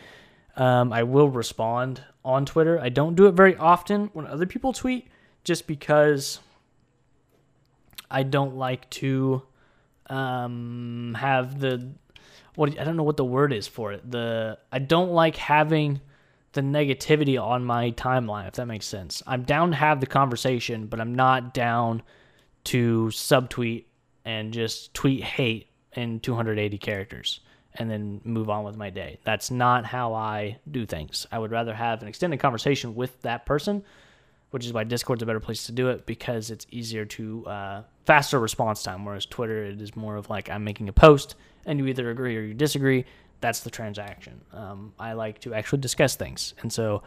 um, 0.57 0.93
I 0.93 1.05
will 1.05 1.29
respond 1.29 2.03
on 2.25 2.45
Twitter. 2.45 2.79
I 2.79 2.91
don't 2.91 3.15
do 3.15 3.27
it 3.27 3.33
very 3.33 3.57
often 3.57 4.11
when 4.13 4.27
other 4.27 4.47
people 4.47 4.73
tweet, 4.73 5.09
just 5.43 5.67
because 5.67 6.41
I 8.11 8.23
don't 8.23 8.57
like 8.57 8.89
to 8.91 9.43
um, 10.07 11.17
have 11.19 11.61
the 11.61 11.93
what 12.57 12.79
I 12.79 12.85
don't 12.85 12.97
know 12.97 13.05
what 13.05 13.17
the 13.17 13.25
word 13.25 13.53
is 13.53 13.69
for 13.69 13.93
it. 13.93 14.11
The 14.11 14.59
I 14.73 14.79
don't 14.79 15.13
like 15.13 15.37
having 15.37 16.01
the 16.53 16.63
negativity 16.63 17.41
on 17.41 17.65
my 17.65 17.93
timeline. 17.93 18.49
If 18.49 18.55
that 18.55 18.67
makes 18.67 18.87
sense, 18.87 19.23
I'm 19.27 19.45
down 19.45 19.71
to 19.71 19.77
have 19.77 20.01
the 20.01 20.07
conversation, 20.07 20.87
but 20.87 21.01
I'm 21.01 21.15
not 21.15 21.55
down 21.55 22.03
to 22.65 23.07
subtweet 23.13 23.85
and 24.25 24.53
just 24.53 24.93
tweet 24.93 25.23
hate 25.23 25.69
in 25.95 26.21
280 26.21 26.79
characters 26.79 27.41
and 27.75 27.91
then 27.91 28.21
move 28.25 28.51
on 28.51 28.65
with 28.65 28.77
my 28.77 28.91
day. 28.91 29.19
That's 29.25 29.51
not 29.51 29.85
how 29.87 30.15
I 30.15 30.59
do 30.71 30.87
things. 30.87 31.27
I 31.31 31.39
would 31.39 31.53
rather 31.53 31.73
have 31.73 32.03
an 32.03 32.09
extended 32.09 32.41
conversation 32.41 32.95
with 32.95 33.21
that 33.23 33.47
person, 33.47 33.85
which 34.51 34.67
is 34.67 34.73
why 34.73 34.85
Discord's 34.85 35.23
a 35.23 35.27
better 35.27 35.41
place 35.41 35.67
to 35.67 35.73
do 35.73 35.89
it 35.89 36.07
because 36.07 36.51
it's 36.51 36.67
easier 36.71 37.05
to 37.05 37.47
uh, 37.47 37.83
faster 38.05 38.39
response 38.39 38.83
time. 38.83 39.05
Whereas 39.05 39.27
Twitter, 39.27 39.65
it 39.65 39.81
is 39.81 39.95
more 39.97 40.17
of 40.17 40.29
like 40.29 40.51
I'm 40.51 40.65
making 40.65 40.89
a 40.89 40.93
post 40.93 41.37
and 41.67 41.79
you 41.79 41.87
either 41.87 42.11
agree 42.11 42.37
or 42.37 42.43
you 42.43 42.55
disagree. 42.55 43.05
That's 43.41 43.61
the 43.61 43.71
transaction. 43.71 44.41
Um, 44.53 44.93
I 44.99 45.15
like 45.15 45.41
to 45.41 45.55
actually 45.55 45.79
discuss 45.79 46.15
things, 46.15 46.55
and 46.61 46.73
so 46.73 47.03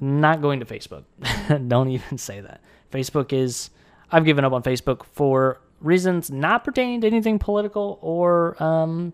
not 0.00 0.40
going 0.40 0.60
to 0.60 0.66
Facebook. 0.66 1.04
Don't 1.68 1.88
even 1.90 2.18
say 2.18 2.40
that. 2.40 2.62
Facebook 2.90 3.32
is. 3.32 3.70
I've 4.10 4.24
given 4.24 4.44
up 4.44 4.52
on 4.52 4.62
Facebook 4.62 5.04
for 5.04 5.60
reasons 5.80 6.30
not 6.30 6.64
pertaining 6.64 7.00
to 7.00 7.06
anything 7.06 7.38
political 7.38 7.98
or 8.00 8.62
um, 8.62 9.12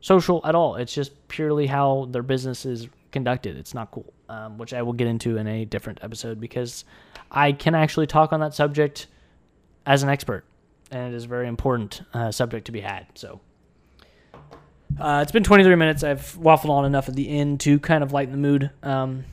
social 0.00 0.40
at 0.44 0.54
all. 0.54 0.76
It's 0.76 0.94
just 0.94 1.28
purely 1.28 1.66
how 1.66 2.06
their 2.10 2.22
business 2.22 2.64
is 2.64 2.88
conducted. 3.12 3.56
It's 3.56 3.74
not 3.74 3.90
cool, 3.90 4.12
um, 4.28 4.58
which 4.58 4.72
I 4.72 4.82
will 4.82 4.92
get 4.92 5.06
into 5.06 5.36
in 5.36 5.46
a 5.46 5.64
different 5.64 6.00
episode 6.02 6.40
because 6.40 6.84
I 7.30 7.52
can 7.52 7.74
actually 7.74 8.06
talk 8.06 8.32
on 8.32 8.40
that 8.40 8.54
subject 8.54 9.06
as 9.86 10.02
an 10.02 10.08
expert, 10.08 10.44
and 10.90 11.12
it 11.12 11.16
is 11.16 11.24
a 11.24 11.28
very 11.28 11.48
important 11.48 12.02
uh, 12.14 12.30
subject 12.30 12.66
to 12.66 12.72
be 12.72 12.80
had. 12.80 13.06
So. 13.14 13.40
Uh, 14.98 15.20
it's 15.22 15.32
been 15.32 15.44
23 15.44 15.76
minutes. 15.76 16.02
I've 16.02 16.36
waffled 16.38 16.70
on 16.70 16.84
enough 16.84 17.08
at 17.08 17.14
the 17.14 17.28
end 17.28 17.60
to 17.60 17.78
kind 17.78 18.02
of 18.02 18.12
lighten 18.12 18.32
the 18.32 18.38
mood. 18.38 18.70
Um, 18.82 19.24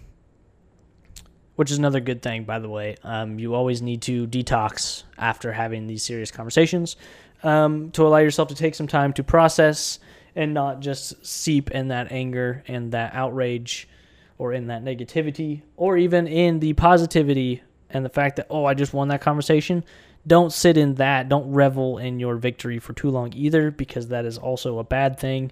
which 1.57 1.71
is 1.71 1.79
another 1.79 1.99
good 1.99 2.21
thing, 2.21 2.43
by 2.43 2.59
the 2.59 2.69
way. 2.69 2.95
Um, 3.03 3.39
you 3.39 3.55
always 3.55 3.81
need 3.81 4.03
to 4.03 4.27
detox 4.27 5.03
after 5.17 5.51
having 5.51 5.87
these 5.87 6.03
serious 6.03 6.29
conversations 6.29 6.95
um, 7.43 7.89
to 7.91 8.05
allow 8.05 8.19
yourself 8.19 8.49
to 8.49 8.55
take 8.55 8.75
some 8.75 8.87
time 8.87 9.11
to 9.13 9.23
process 9.23 9.99
and 10.37 10.53
not 10.53 10.79
just 10.79 11.25
seep 11.25 11.71
in 11.71 11.87
that 11.87 12.11
anger 12.11 12.63
and 12.67 12.91
that 12.91 13.13
outrage 13.15 13.89
or 14.37 14.53
in 14.53 14.67
that 14.67 14.83
negativity 14.83 15.63
or 15.75 15.97
even 15.97 16.27
in 16.27 16.59
the 16.59 16.73
positivity 16.73 17.63
and 17.89 18.05
the 18.05 18.09
fact 18.09 18.35
that, 18.35 18.45
oh, 18.51 18.63
I 18.63 18.75
just 18.75 18.93
won 18.93 19.07
that 19.07 19.19
conversation. 19.19 19.83
Don't 20.27 20.53
sit 20.53 20.77
in 20.77 20.95
that. 20.95 21.27
Don't 21.27 21.51
revel 21.51 21.97
in 21.97 22.19
your 22.19 22.35
victory 22.35 22.77
for 22.77 22.93
too 22.93 23.09
long 23.09 23.33
either, 23.33 23.71
because 23.71 24.09
that 24.09 24.25
is 24.25 24.37
also 24.37 24.77
a 24.77 24.83
bad 24.83 25.19
thing. 25.19 25.51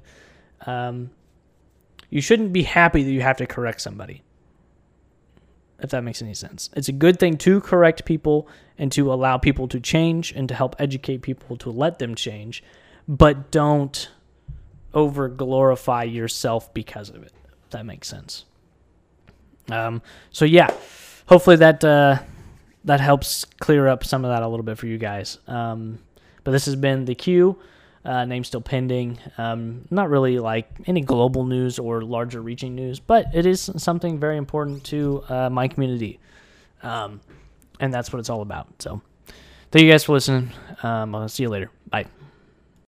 Um, 0.67 1.10
you 2.12 2.21
shouldn't 2.21 2.54
be 2.54 2.63
happy 2.63 3.02
that 3.02 3.12
you 3.12 3.21
have 3.21 3.38
to 3.38 3.48
correct 3.48 3.82
somebody 3.82 4.21
if 5.80 5.89
that 5.89 6.04
makes 6.04 6.21
any 6.21 6.34
sense. 6.34 6.69
It's 6.76 6.89
a 6.89 6.93
good 6.93 7.19
thing 7.19 7.38
to 7.39 7.60
correct 7.60 8.06
people 8.06 8.48
and 8.78 8.91
to 8.93 9.12
allow 9.12 9.38
people 9.38 9.67
to 9.69 9.80
change 9.80 10.32
and 10.32 10.48
to 10.48 10.56
help 10.56 10.76
educate 10.80 11.21
people 11.21 11.58
to 11.58 11.71
let 11.71 12.00
them 12.00 12.15
change, 12.15 12.63
but 13.08 13.52
don't 13.52 14.10
over 14.95 15.27
glorify 15.27 16.03
yourself 16.03 16.73
because 16.73 17.10
of 17.10 17.21
it. 17.21 17.34
If 17.65 17.69
that 17.71 17.86
makes 17.86 18.08
sense. 18.08 18.45
Um, 19.69 20.01
so 20.31 20.45
yeah, 20.45 20.71
hopefully 21.27 21.58
that 21.58 21.84
uh, 21.84 22.19
that 22.86 22.99
helps 22.99 23.45
clear 23.60 23.88
up 23.88 24.03
some 24.03 24.25
of 24.25 24.31
that 24.31 24.41
a 24.41 24.47
little 24.47 24.63
bit 24.63 24.77
for 24.77 24.88
you 24.88 24.97
guys. 24.97 25.38
Um, 25.47 25.99
but 26.43 26.51
this 26.51 26.65
has 26.65 26.75
been 26.75 27.05
the 27.05 27.15
Q. 27.15 27.60
Uh, 28.05 28.23
name 28.23 28.43
still 28.43 28.62
pending. 28.62 29.17
Um, 29.39 29.88
not 29.89 30.12
really 30.12 30.38
like 30.38 30.69
any 30.86 31.01
global 31.01 31.43
news 31.43 31.79
or 31.79 32.03
larger 32.03 32.39
reaching 32.39 32.75
news, 32.75 32.99
but 32.99 33.25
it 33.34 33.47
is 33.47 33.71
something 33.77 34.19
very 34.19 34.38
important 34.38 34.84
to 34.86 35.23
uh, 35.27 35.49
my 35.49 35.67
community. 35.67 36.19
Um, 36.84 37.19
and 37.79 37.91
that's 37.91 38.13
what 38.13 38.19
it's 38.19 38.29
all 38.29 38.41
about. 38.41 38.67
So, 38.79 39.01
thank 39.71 39.86
you 39.86 39.91
guys 39.91 40.03
for 40.03 40.13
listening. 40.13 40.51
Um, 40.84 41.15
I'll 41.15 41.27
see 41.27 41.43
you 41.43 41.49
later. 41.49 41.71
Bye. 41.89 42.05